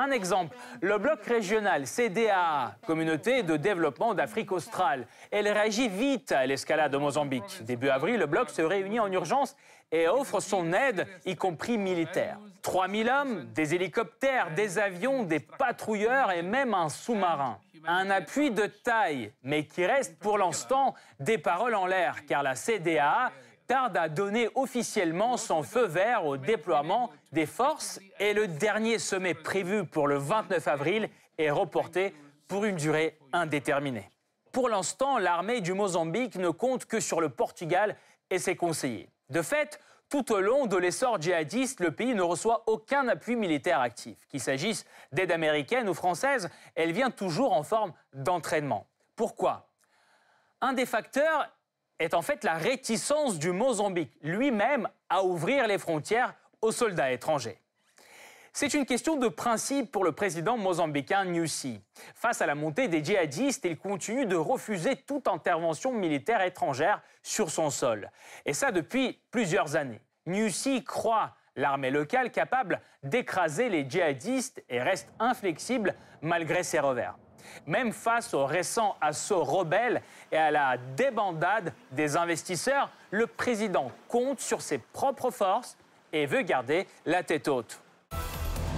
Un 0.00 0.12
exemple, 0.12 0.56
le 0.80 0.96
bloc 0.98 1.24
régional 1.24 1.84
CDA, 1.88 2.76
Communauté 2.86 3.42
de 3.42 3.56
développement 3.56 4.14
d'Afrique 4.14 4.52
australe. 4.52 5.08
Elle 5.32 5.48
réagit 5.48 5.88
vite 5.88 6.30
à 6.30 6.46
l'escalade 6.46 6.94
au 6.94 7.00
Mozambique. 7.00 7.64
Début 7.64 7.88
avril, 7.88 8.20
le 8.20 8.26
bloc 8.26 8.48
se 8.48 8.62
réunit 8.62 9.00
en 9.00 9.10
urgence 9.10 9.56
et 9.90 10.06
offre 10.06 10.38
son 10.38 10.72
aide, 10.72 11.08
y 11.26 11.34
compris 11.34 11.78
militaire. 11.78 12.38
3000 12.62 13.08
hommes, 13.08 13.44
des 13.46 13.74
hélicoptères, 13.74 14.54
des 14.54 14.78
avions, 14.78 15.24
des 15.24 15.40
patrouilleurs 15.40 16.30
et 16.30 16.42
même 16.42 16.74
un 16.74 16.90
sous-marin. 16.90 17.58
Un 17.84 18.08
appui 18.10 18.52
de 18.52 18.66
taille, 18.66 19.32
mais 19.42 19.64
qui 19.64 19.84
reste 19.84 20.16
pour 20.20 20.38
l'instant 20.38 20.94
des 21.18 21.38
paroles 21.38 21.74
en 21.74 21.86
l'air, 21.86 22.24
car 22.24 22.44
la 22.44 22.54
CDA 22.54 23.32
tarde 23.68 23.98
à 23.98 24.08
donner 24.08 24.48
officiellement 24.54 25.36
son 25.36 25.62
feu 25.62 25.84
vert 25.84 26.24
au 26.24 26.38
déploiement 26.38 27.10
des 27.32 27.44
forces 27.44 28.00
et 28.18 28.32
le 28.32 28.48
dernier 28.48 28.98
sommet 28.98 29.34
prévu 29.34 29.84
pour 29.84 30.08
le 30.08 30.16
29 30.16 30.66
avril 30.66 31.10
est 31.36 31.50
reporté 31.50 32.14
pour 32.48 32.64
une 32.64 32.76
durée 32.76 33.18
indéterminée. 33.32 34.08
Pour 34.52 34.70
l'instant, 34.70 35.18
l'armée 35.18 35.60
du 35.60 35.74
Mozambique 35.74 36.36
ne 36.36 36.48
compte 36.48 36.86
que 36.86 36.98
sur 36.98 37.20
le 37.20 37.28
Portugal 37.28 37.94
et 38.30 38.38
ses 38.38 38.56
conseillers. 38.56 39.10
De 39.28 39.42
fait, 39.42 39.78
tout 40.08 40.32
au 40.32 40.40
long 40.40 40.64
de 40.64 40.78
l'essor 40.78 41.20
djihadiste, 41.20 41.80
le 41.80 41.90
pays 41.90 42.14
ne 42.14 42.22
reçoit 42.22 42.64
aucun 42.66 43.06
appui 43.08 43.36
militaire 43.36 43.80
actif. 43.80 44.26
Qu'il 44.28 44.40
s'agisse 44.40 44.86
d'aide 45.12 45.30
américaine 45.30 45.90
ou 45.90 45.94
française, 45.94 46.48
elle 46.74 46.92
vient 46.92 47.10
toujours 47.10 47.52
en 47.52 47.62
forme 47.62 47.92
d'entraînement. 48.14 48.86
Pourquoi? 49.14 49.68
Un 50.62 50.72
des 50.72 50.86
facteurs 50.86 51.46
est 51.98 52.14
en 52.14 52.22
fait 52.22 52.44
la 52.44 52.54
réticence 52.54 53.38
du 53.38 53.52
Mozambique 53.52 54.12
lui-même 54.22 54.88
à 55.08 55.24
ouvrir 55.24 55.66
les 55.66 55.78
frontières 55.78 56.34
aux 56.60 56.72
soldats 56.72 57.12
étrangers. 57.12 57.58
C'est 58.52 58.74
une 58.74 58.86
question 58.86 59.16
de 59.16 59.28
principe 59.28 59.92
pour 59.92 60.02
le 60.02 60.10
président 60.10 60.56
mozambicain 60.56 61.24
Nyusi. 61.26 61.80
Face 62.14 62.42
à 62.42 62.46
la 62.46 62.56
montée 62.56 62.88
des 62.88 63.04
djihadistes, 63.04 63.64
il 63.64 63.78
continue 63.78 64.26
de 64.26 64.34
refuser 64.34 64.96
toute 64.96 65.28
intervention 65.28 65.92
militaire 65.92 66.42
étrangère 66.42 67.00
sur 67.22 67.50
son 67.50 67.70
sol. 67.70 68.10
Et 68.46 68.54
ça 68.54 68.72
depuis 68.72 69.20
plusieurs 69.30 69.76
années. 69.76 70.00
Nyusi 70.26 70.82
croit 70.82 71.36
l'armée 71.54 71.90
locale 71.90 72.32
capable 72.32 72.80
d'écraser 73.04 73.68
les 73.68 73.88
djihadistes 73.88 74.64
et 74.68 74.82
reste 74.82 75.08
inflexible 75.20 75.94
malgré 76.20 76.62
ses 76.62 76.80
revers. 76.80 77.16
Même 77.66 77.92
face 77.92 78.34
aux 78.34 78.46
récents 78.46 78.96
assauts 79.00 79.44
rebelles 79.44 80.02
et 80.32 80.36
à 80.36 80.50
la 80.50 80.76
débandade 80.96 81.72
des 81.92 82.16
investisseurs, 82.16 82.90
le 83.10 83.26
président 83.26 83.90
compte 84.08 84.40
sur 84.40 84.62
ses 84.62 84.78
propres 84.78 85.30
forces 85.30 85.76
et 86.12 86.26
veut 86.26 86.42
garder 86.42 86.86
la 87.06 87.22
tête 87.22 87.48
haute. 87.48 87.80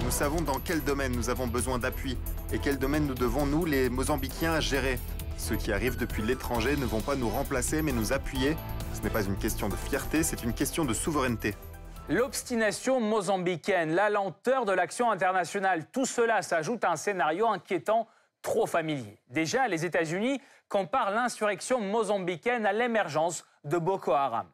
Nous 0.05 0.11
savons 0.11 0.41
dans 0.41 0.59
quel 0.59 0.83
domaine 0.83 1.13
nous 1.13 1.31
avons 1.31 1.47
besoin 1.47 1.79
d'appui 1.79 2.19
et 2.53 2.59
quel 2.59 2.79
domaine 2.79 3.07
nous 3.07 3.15
devons, 3.15 3.47
nous, 3.47 3.65
les 3.65 3.89
Mozambiquiens, 3.89 4.59
gérer. 4.61 4.99
Ceux 5.37 5.57
qui 5.57 5.73
arrivent 5.73 5.97
depuis 5.97 6.23
l'étranger 6.23 6.77
ne 6.77 6.85
vont 6.85 7.01
pas 7.01 7.17
nous 7.17 7.29
remplacer 7.29 7.83
mais 7.83 7.93
nous 7.93 8.13
appuyer. 8.13 8.57
Ce 8.93 9.01
n'est 9.03 9.11
pas 9.11 9.23
une 9.23 9.37
question 9.37 9.69
de 9.69 9.77
fierté, 9.77 10.23
c'est 10.23 10.43
une 10.43 10.53
question 10.53 10.85
de 10.85 10.93
souveraineté. 10.93 11.55
L'obstination 12.09 13.01
mozambicaine, 13.01 13.95
la 13.95 14.11
lenteur 14.11 14.65
de 14.65 14.73
l'action 14.73 15.13
internationale, 15.13 15.87
tout 15.93 16.07
cela 16.07 16.43
s'ajoute 16.43 16.83
à 16.83 16.91
un 16.91 16.97
scénario 16.97 17.47
inquiétant 17.47 18.09
trop 18.43 18.67
familier. 18.67 19.19
Déjà, 19.29 19.69
les 19.69 19.85
États-Unis 19.85 20.41
comparent 20.69 21.11
l'insurrection 21.11 21.81
mozambicaine 21.81 22.67
à 22.67 22.73
l'émergence 22.73 23.45
de 23.65 23.79
Boko 23.79 24.13
Haram. 24.13 24.47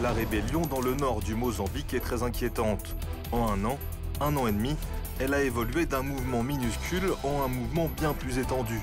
La 0.00 0.12
rébellion 0.12 0.62
dans 0.62 0.80
le 0.80 0.94
nord 0.94 1.20
du 1.20 1.34
Mozambique 1.34 1.94
est 1.94 2.00
très 2.00 2.22
inquiétante. 2.22 2.96
En 3.30 3.50
un 3.52 3.64
an, 3.64 3.78
un 4.20 4.36
an 4.36 4.46
et 4.46 4.52
demi, 4.52 4.76
elle 5.20 5.34
a 5.34 5.42
évolué 5.42 5.86
d'un 5.86 6.02
mouvement 6.02 6.42
minuscule 6.42 7.12
en 7.22 7.42
un 7.42 7.48
mouvement 7.48 7.88
bien 7.96 8.12
plus 8.14 8.38
étendu. 8.38 8.80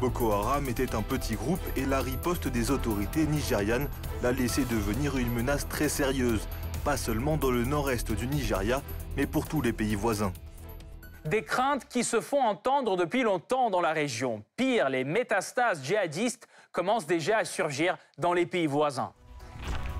Boko 0.00 0.32
Haram 0.32 0.68
était 0.68 0.94
un 0.94 1.02
petit 1.02 1.34
groupe 1.34 1.60
et 1.76 1.86
la 1.86 2.00
riposte 2.00 2.48
des 2.48 2.70
autorités 2.70 3.26
nigérianes 3.26 3.88
l'a 4.22 4.32
laissé 4.32 4.64
devenir 4.64 5.16
une 5.16 5.32
menace 5.32 5.68
très 5.68 5.88
sérieuse, 5.88 6.48
pas 6.84 6.96
seulement 6.96 7.36
dans 7.36 7.50
le 7.50 7.64
nord-est 7.64 8.12
du 8.12 8.26
Nigeria, 8.26 8.82
mais 9.16 9.26
pour 9.26 9.46
tous 9.46 9.62
les 9.62 9.72
pays 9.72 9.94
voisins. 9.94 10.32
Des 11.28 11.42
craintes 11.42 11.88
qui 11.88 12.04
se 12.04 12.20
font 12.20 12.40
entendre 12.40 12.96
depuis 12.96 13.22
longtemps 13.22 13.68
dans 13.68 13.80
la 13.80 13.92
région. 13.92 14.44
Pire, 14.56 14.88
les 14.88 15.02
métastases 15.02 15.82
djihadistes 15.82 16.46
commencent 16.70 17.06
déjà 17.06 17.38
à 17.38 17.44
surgir 17.44 17.96
dans 18.16 18.32
les 18.32 18.46
pays 18.46 18.68
voisins. 18.68 19.12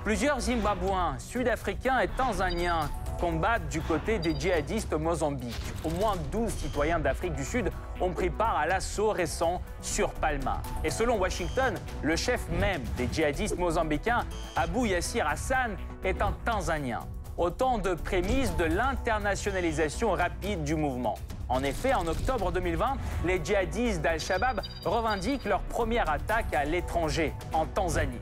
Plusieurs 0.04 0.38
Zimbabwéens, 0.38 1.18
Sud-Africains 1.18 1.98
et 1.98 2.06
Tanzaniens 2.06 2.88
combattent 3.18 3.68
du 3.68 3.80
côté 3.80 4.20
des 4.20 4.38
djihadistes 4.38 4.92
au 4.92 5.00
Mozambique. 5.00 5.60
Au 5.82 5.90
moins 5.90 6.14
12 6.30 6.48
citoyens 6.48 7.00
d'Afrique 7.00 7.34
du 7.34 7.44
Sud 7.44 7.70
ont 8.00 8.12
pris 8.12 8.30
part 8.30 8.56
à 8.56 8.66
l'assaut 8.68 9.10
récent 9.10 9.60
sur 9.80 10.12
Palma. 10.12 10.62
Et 10.84 10.90
selon 10.90 11.18
Washington, 11.18 11.74
le 12.02 12.14
chef 12.14 12.48
même 12.50 12.84
des 12.96 13.08
djihadistes 13.10 13.58
mozambicains, 13.58 14.24
Abu 14.54 14.86
Yassir 14.86 15.26
Hassan, 15.26 15.76
est 16.04 16.22
un 16.22 16.32
Tanzanien. 16.44 17.00
Autant 17.38 17.76
de 17.76 17.92
prémices 17.92 18.56
de 18.56 18.64
l'internationalisation 18.64 20.12
rapide 20.12 20.64
du 20.64 20.74
mouvement. 20.74 21.18
En 21.50 21.62
effet, 21.62 21.92
en 21.92 22.06
octobre 22.06 22.50
2020, 22.50 22.96
les 23.26 23.44
djihadistes 23.44 24.00
d'Al-Shabaab 24.00 24.62
revendiquent 24.86 25.44
leur 25.44 25.60
première 25.60 26.08
attaque 26.08 26.54
à 26.54 26.64
l'étranger, 26.64 27.34
en 27.52 27.66
Tanzanie. 27.66 28.20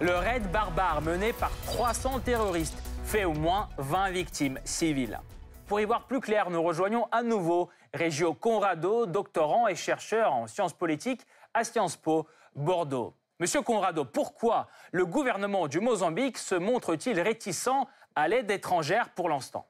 Le 0.00 0.14
raid 0.14 0.48
barbare 0.52 1.02
mené 1.02 1.32
par 1.32 1.50
300 1.64 2.20
terroristes 2.20 2.80
fait 3.04 3.24
au 3.24 3.32
moins 3.32 3.68
20 3.78 4.10
victimes 4.10 4.60
civiles. 4.62 5.18
Pour 5.66 5.80
y 5.80 5.84
voir 5.84 6.06
plus 6.06 6.20
clair, 6.20 6.48
nous 6.48 6.62
rejoignons 6.62 7.08
à 7.10 7.24
nouveau 7.24 7.70
Reggio 7.92 8.34
Conrado, 8.34 9.06
doctorant 9.06 9.66
et 9.66 9.74
chercheur 9.74 10.32
en 10.32 10.46
sciences 10.46 10.74
politiques 10.74 11.26
à 11.54 11.64
Sciences 11.64 11.96
Po, 11.96 12.28
Bordeaux. 12.54 13.14
Monsieur 13.40 13.62
Conrado, 13.62 14.04
pourquoi 14.04 14.68
le 14.92 15.04
gouvernement 15.04 15.66
du 15.66 15.80
Mozambique 15.80 16.38
se 16.38 16.54
montre-t-il 16.54 17.20
réticent 17.20 17.68
à 18.16 18.28
l'aide 18.28 18.50
étrangère 18.50 19.10
pour 19.10 19.28
l'instant 19.28 19.68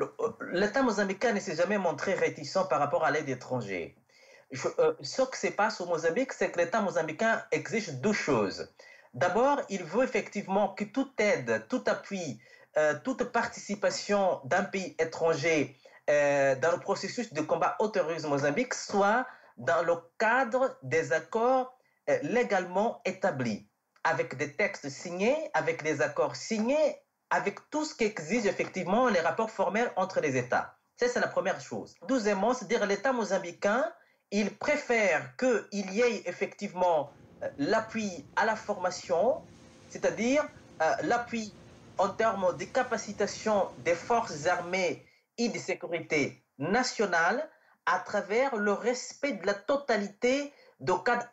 euh, 0.00 0.06
L'État 0.52 0.82
mozambicain 0.82 1.32
ne 1.32 1.40
s'est 1.40 1.56
jamais 1.56 1.78
montré 1.78 2.14
réticent 2.14 2.66
par 2.68 2.78
rapport 2.78 3.04
à 3.04 3.10
l'aide 3.10 3.28
étrangère. 3.28 3.90
Euh, 4.78 4.94
ce 5.00 5.22
qui 5.22 5.38
se 5.38 5.52
passe 5.52 5.80
au 5.80 5.86
Mozambique, 5.86 6.32
c'est 6.32 6.50
que 6.50 6.58
l'État 6.58 6.80
mozambicain 6.80 7.42
exige 7.52 7.94
deux 7.94 8.12
choses. 8.12 8.70
D'abord, 9.14 9.60
il 9.70 9.82
veut 9.84 10.04
effectivement 10.04 10.74
que 10.74 10.84
toute 10.84 11.18
aide, 11.20 11.66
tout 11.68 11.82
appui, 11.86 12.40
euh, 12.76 12.94
toute 13.02 13.24
participation 13.24 14.40
d'un 14.44 14.64
pays 14.64 14.94
étranger 14.98 15.76
dans 16.08 16.72
le 16.72 16.80
processus 16.80 17.32
de 17.32 17.40
combat 17.40 17.76
au 17.78 17.88
terrorisme 17.88 18.28
Mozambique 18.28 18.74
soit 18.74 19.24
dans 19.56 19.82
le 19.82 19.94
cadre 20.18 20.76
des 20.82 21.12
accords 21.12 21.78
légalement 22.22 23.00
établis. 23.06 23.66
avec 24.04 24.36
des 24.36 24.56
textes 24.56 24.88
signés, 24.90 25.36
avec 25.54 25.82
des 25.84 26.02
accords 26.02 26.34
signés, 26.34 27.02
avec 27.32 27.70
tout 27.70 27.86
ce 27.86 27.94
qui 27.94 28.04
exige 28.04 28.44
effectivement 28.44 29.08
les 29.08 29.20
rapports 29.20 29.50
formels 29.50 29.90
entre 29.96 30.20
les 30.20 30.36
États. 30.36 30.76
Ça, 30.98 31.08
c'est 31.08 31.18
la 31.18 31.28
première 31.28 31.58
chose. 31.62 31.94
Deuxièmement, 32.06 32.52
c'est-à-dire 32.52 32.84
l'État 32.84 33.14
mozambicain, 33.14 33.90
il 34.30 34.54
préfère 34.54 35.34
qu'il 35.38 35.90
y 35.92 36.02
ait 36.02 36.22
effectivement 36.26 37.10
euh, 37.42 37.48
l'appui 37.56 38.26
à 38.36 38.44
la 38.44 38.54
formation, 38.54 39.40
c'est-à-dire 39.88 40.46
euh, 40.82 40.92
l'appui 41.04 41.54
en 41.96 42.10
termes 42.10 42.54
de 42.58 42.64
capacitation 42.66 43.70
des 43.78 43.94
forces 43.94 44.46
armées 44.46 45.06
et 45.38 45.48
de 45.48 45.58
sécurité 45.58 46.44
nationale 46.58 47.48
à 47.86 47.98
travers 48.00 48.56
le 48.56 48.74
respect 48.74 49.32
de 49.32 49.46
la 49.46 49.54
totalité 49.54 50.52
du 50.80 50.92
cadre 51.02 51.26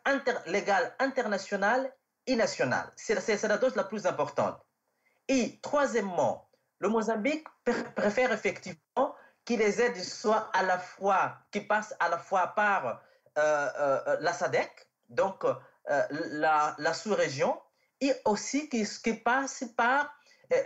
légal 0.46 0.94
international 0.98 1.92
et 2.26 2.36
national. 2.36 2.90
C'est 2.96 3.42
la 3.42 3.58
dose 3.58 3.76
la 3.76 3.84
plus 3.84 4.06
importante. 4.06 4.58
Et 5.30 5.60
troisièmement, 5.62 6.50
le 6.80 6.88
Mozambique 6.88 7.46
préfère 7.94 8.32
effectivement 8.32 9.14
que 9.46 9.54
les 9.54 9.80
aides 9.80 9.96
à 10.52 10.64
la 10.64 10.76
fois, 10.76 11.38
passent 11.68 11.94
à 12.00 12.08
la 12.08 12.18
fois 12.18 12.48
par 12.48 13.00
euh, 13.38 13.68
euh, 13.78 14.16
la 14.22 14.32
SADEC, 14.32 14.88
donc 15.08 15.44
euh, 15.44 16.02
la, 16.32 16.94
sous-région, 16.94 17.56
et 18.00 18.12
aussi 18.24 18.68
qui, 18.68 18.84
qui 18.84 19.14
passe 19.14 19.64
par 19.76 20.12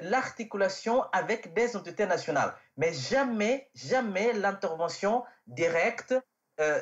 l'articulation 0.01 1.03
avec 1.13 1.53
des 1.53 1.77
entités 1.77 2.07
nationales. 2.07 2.55
Mais 2.79 2.95
jamais, 2.95 3.69
jamais 3.75 4.33
l'intervention 4.33 5.25
directe 5.47 6.15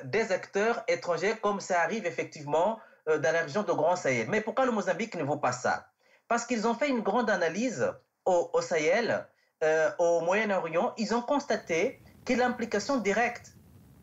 des 0.04 0.30
acteurs 0.30 0.84
étrangers 0.86 1.36
comme 1.42 1.60
ça 1.60 1.80
arrive 1.80 2.06
effectivement 2.06 2.78
dans 3.06 3.32
la 3.32 3.40
région 3.40 3.64
de 3.64 3.72
Grand 3.72 3.96
Sahel. 3.96 4.28
Mais 4.28 4.40
pourquoi 4.40 4.66
le 4.66 4.70
Mozambique 4.70 5.16
ne 5.16 5.24
vaut 5.24 5.38
pas 5.38 5.50
ça? 5.50 5.91
Parce 6.32 6.46
qu'ils 6.46 6.66
ont 6.66 6.72
fait 6.72 6.88
une 6.88 7.02
grande 7.02 7.28
analyse 7.28 7.92
au, 8.24 8.50
Sahel 8.62 9.28
euh, 9.62 9.90
au 9.98 10.22
Moyen-Orient, 10.22 10.94
ils 10.96 11.14
ont 11.14 11.20
constaté 11.20 12.00
que 12.24 12.32
l'implication 12.32 12.96
directe 12.96 13.52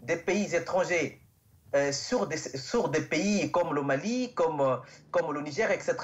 des 0.03 0.15
pays 0.15 0.53
étrangers 0.53 1.19
euh, 1.75 1.91
sur, 1.91 2.27
des, 2.27 2.37
sur 2.37 2.89
des 2.89 3.01
pays 3.01 3.49
comme 3.49 3.73
le 3.73 3.81
Mali, 3.81 4.31
comme, 4.35 4.61
euh, 4.61 4.77
comme 5.09 5.33
le 5.33 5.41
Niger, 5.41 5.71
etc., 5.71 5.95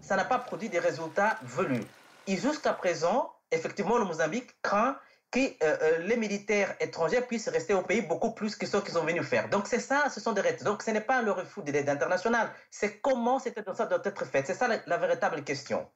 ça 0.00 0.14
n'a 0.14 0.24
pas 0.24 0.38
produit 0.38 0.68
des 0.68 0.78
résultats 0.78 1.36
velus. 1.42 1.82
Et 2.28 2.36
jusqu'à 2.36 2.72
présent, 2.72 3.32
effectivement, 3.50 3.98
le 3.98 4.04
Mozambique 4.04 4.54
craint 4.62 4.96
que 5.30 5.40
les 6.00 6.16
militaires 6.16 6.74
étrangers 6.80 7.20
puissent 7.20 7.48
rester 7.48 7.74
au 7.74 7.82
pays 7.82 8.02
beaucoup 8.02 8.32
plus 8.32 8.56
que 8.56 8.66
ceux 8.66 8.80
qu'ils 8.80 8.94
sont 8.94 9.04
venus 9.04 9.26
faire. 9.26 9.48
Donc 9.48 9.66
c'est 9.66 9.80
ça, 9.80 10.08
ce 10.08 10.20
sont 10.20 10.32
des 10.32 10.40
règles. 10.40 10.64
Donc 10.64 10.82
ce 10.82 10.90
n'est 10.90 11.00
pas 11.00 11.22
le 11.22 11.32
refus 11.32 11.62
de 11.62 11.72
l'aide 11.72 11.88
internationale, 11.88 12.50
c'est 12.70 13.00
comment 13.00 13.38
cette 13.38 13.58
ça 13.74 13.86
doit 13.86 14.02
être 14.04 14.24
fait. 14.24 14.44
C'est 14.46 14.54
ça 14.54 14.68
la 14.86 14.96
véritable 14.96 15.42
question. 15.42 15.86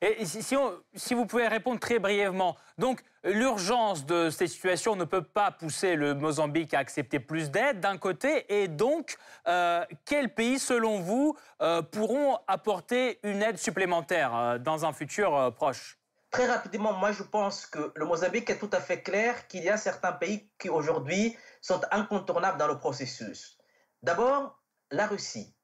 Et 0.00 0.26
si, 0.26 1.14
vous 1.14 1.26
pouvez 1.26 1.48
répondre 1.48 1.80
très 1.80 1.98
brièvement, 1.98 2.56
donc 2.76 3.00
l'urgence 3.22 4.04
de 4.04 4.28
cette 4.28 4.48
situation 4.48 4.96
ne 4.96 5.04
peut 5.04 5.22
pas 5.22 5.50
pousser 5.50 5.96
le 5.96 6.14
Mozambique 6.14 6.74
à 6.74 6.80
accepter 6.80 7.20
plus 7.20 7.50
d'aide 7.50 7.80
d'un 7.80 7.96
côté, 7.96 8.44
et 8.62 8.68
donc 8.68 9.16
euh, 9.48 9.82
quels 10.04 10.34
pays, 10.34 10.58
selon 10.58 11.00
vous, 11.00 11.36
euh, 11.62 11.80
pourront 11.80 12.38
apporter 12.48 13.18
une 13.22 13.42
aide 13.42 13.56
supplémentaire 13.56 14.34
euh, 14.34 14.58
dans 14.58 14.84
un 14.84 14.92
futur 14.92 15.54
proche? 15.54 15.96
Très 16.34 16.46
rapidement, 16.46 16.92
moi 16.94 17.12
je 17.12 17.22
pense 17.22 17.64
que 17.64 17.92
le 17.94 18.06
Mozambique 18.06 18.50
est 18.50 18.58
tout 18.58 18.70
à 18.72 18.80
fait 18.80 19.00
clair 19.02 19.46
qu'il 19.46 19.62
y 19.62 19.68
a 19.68 19.76
certains 19.76 20.10
pays 20.10 20.50
qui 20.58 20.68
aujourd'hui 20.68 21.36
sont 21.60 21.80
incontournables 21.92 22.58
dans 22.58 22.66
le 22.66 22.76
processus. 22.76 23.56
D'abord, 24.02 24.60
la 24.90 25.06
Russie 25.06 25.54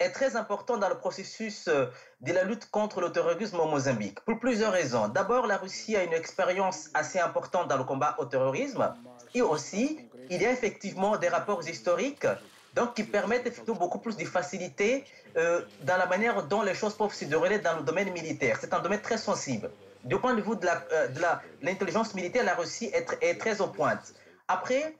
est 0.00 0.10
très 0.10 0.34
important 0.34 0.78
dans 0.78 0.88
le 0.88 0.98
processus 0.98 1.68
euh, 1.68 1.86
de 2.22 2.32
la 2.32 2.42
lutte 2.42 2.68
contre 2.72 3.00
le 3.00 3.12
terrorisme 3.12 3.60
au 3.60 3.66
Mozambique, 3.66 4.18
pour 4.24 4.40
plusieurs 4.40 4.72
raisons. 4.72 5.06
D'abord, 5.06 5.46
la 5.46 5.58
Russie 5.58 5.94
a 5.94 6.02
une 6.02 6.12
expérience 6.12 6.88
assez 6.92 7.20
importante 7.20 7.68
dans 7.68 7.78
le 7.78 7.84
combat 7.84 8.16
au 8.18 8.24
terrorisme, 8.24 8.92
et 9.32 9.42
aussi, 9.42 10.10
il 10.28 10.42
y 10.42 10.44
a 10.44 10.50
effectivement 10.50 11.18
des 11.18 11.28
rapports 11.28 11.62
historiques 11.68 12.26
donc, 12.74 12.94
qui 12.94 13.04
permettent 13.04 13.46
effectivement 13.46 13.78
beaucoup 13.78 14.00
plus 14.00 14.16
de 14.16 14.24
facilité 14.24 15.04
euh, 15.36 15.60
dans 15.82 15.96
la 15.96 16.06
manière 16.06 16.42
dont 16.48 16.62
les 16.62 16.74
choses 16.74 16.96
peuvent 16.96 17.14
se 17.14 17.26
dérouler 17.26 17.60
dans 17.60 17.76
le 17.76 17.84
domaine 17.84 18.10
militaire. 18.12 18.58
C'est 18.60 18.74
un 18.74 18.80
domaine 18.80 19.02
très 19.02 19.18
sensible. 19.18 19.70
Du 20.04 20.18
point 20.18 20.34
de 20.34 20.42
vue 20.42 20.56
de 20.56 20.66
euh, 20.66 21.36
l'intelligence 21.62 22.14
militaire, 22.14 22.44
la 22.44 22.54
Russie 22.54 22.90
est, 22.94 23.38
très 23.38 23.60
au 23.60 23.68
pointe. 23.68 24.14
Après, 24.48 24.96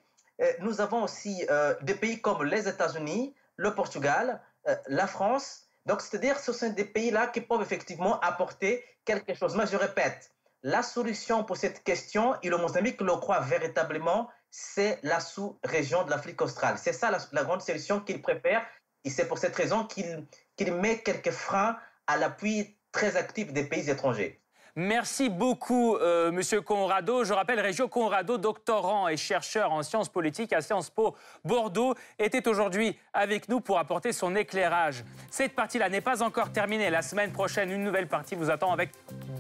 nous 0.61 0.81
avons 0.81 1.03
aussi 1.03 1.47
des 1.83 1.95
pays 1.95 2.21
comme 2.21 2.45
les 2.45 2.67
États-Unis, 2.67 3.35
le 3.57 3.75
Portugal, 3.75 4.41
euh, 4.69 4.77
la 4.89 5.07
France. 5.07 5.67
Donc, 5.87 6.01
c'est-à-dire 6.01 6.39
ce 6.39 6.53
sont 6.53 6.71
des 6.71 6.85
pays-là 6.85 7.27
qui 7.29 7.41
peuvent 7.41 7.63
effectivement 7.63 8.19
apporter 8.21 8.85
quelque 9.05 9.35
chose. 9.35 9.55
Mais 9.57 9.67
je 9.67 9.77
répète, 9.77 10.31
la 10.63 10.83
solution 10.83 11.45
pour 11.45 11.57
cette 11.57 11.83
question, 11.85 12.37
et 12.43 12.49
le 12.49 12.57
Mozambique 12.57 13.01
le 13.01 13.15
croit 13.17 13.41
véritablement, 13.41 14.31
c'est 14.51 14.99
la 15.03 15.21
sous-région 15.21 16.05
de 16.05 16.11
l'Afrique 16.11 16.41
australe. 16.43 16.77
C'est 16.79 16.93
ça 16.93 17.11
la, 17.11 17.45
grande 17.45 17.63
solution 17.63 18.01
qu'il 18.01 18.21
préfère. 18.21 18.67
Et 19.05 19.11
c'est 19.11 19.27
pour 19.29 19.39
cette 19.39 19.57
raison 19.57 19.87
qu'il 19.87 20.75
met 20.75 20.99
quelques 20.99 21.31
freins 21.31 21.79
à 22.07 22.17
l'appui 22.17 22.77
très 22.93 23.17
actif 23.17 23.53
des 23.53 23.65
pays 23.65 23.89
étrangers. 23.89 24.39
Merci 24.77 25.29
beaucoup, 25.29 25.97
euh, 25.97 26.31
Monsieur 26.31 26.61
Conrado. 26.61 27.25
Je 27.25 27.33
rappelle, 27.33 27.61
Régio 27.61 27.89
Conrado, 27.89 28.39
doctorant 28.39 29.09
et 29.09 29.17
chercheur 29.17 29.73
en 29.73 29.83
sciences 29.83 30.09
politiques 30.09 30.53
à 30.53 30.61
Sciences 30.61 30.91
Po 30.91 31.17
Bordeaux, 31.45 31.95
était 32.19 32.47
aujourd'hui 32.49 32.97
avec 33.13 33.49
nous 33.49 33.61
pour 33.61 33.79
apporter 33.79 34.13
son 34.13 34.37
éclairage. 34.37 35.05
Cette 35.31 35.55
partie-là 35.55 35.89
n'est 35.89 36.01
pas 36.01 36.23
encore 36.23 36.53
terminée. 36.53 36.91
La 36.91 37.03
semaine 37.03 37.33
prochaine, 37.33 37.71
une 37.71 37.83
nouvelle 37.83 38.09
partie 38.09 38.35
vous 38.35 38.51
attend 38.51 38.73
avec 38.73 38.91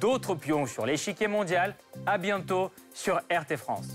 d'autres 0.00 0.34
pions 0.34 0.66
sur 0.66 0.86
l'échiquier 0.86 1.28
mondial. 1.28 1.74
À 2.06 2.18
bientôt 2.18 2.70
sur 2.92 3.16
RT 3.30 3.56
France. 3.56 3.86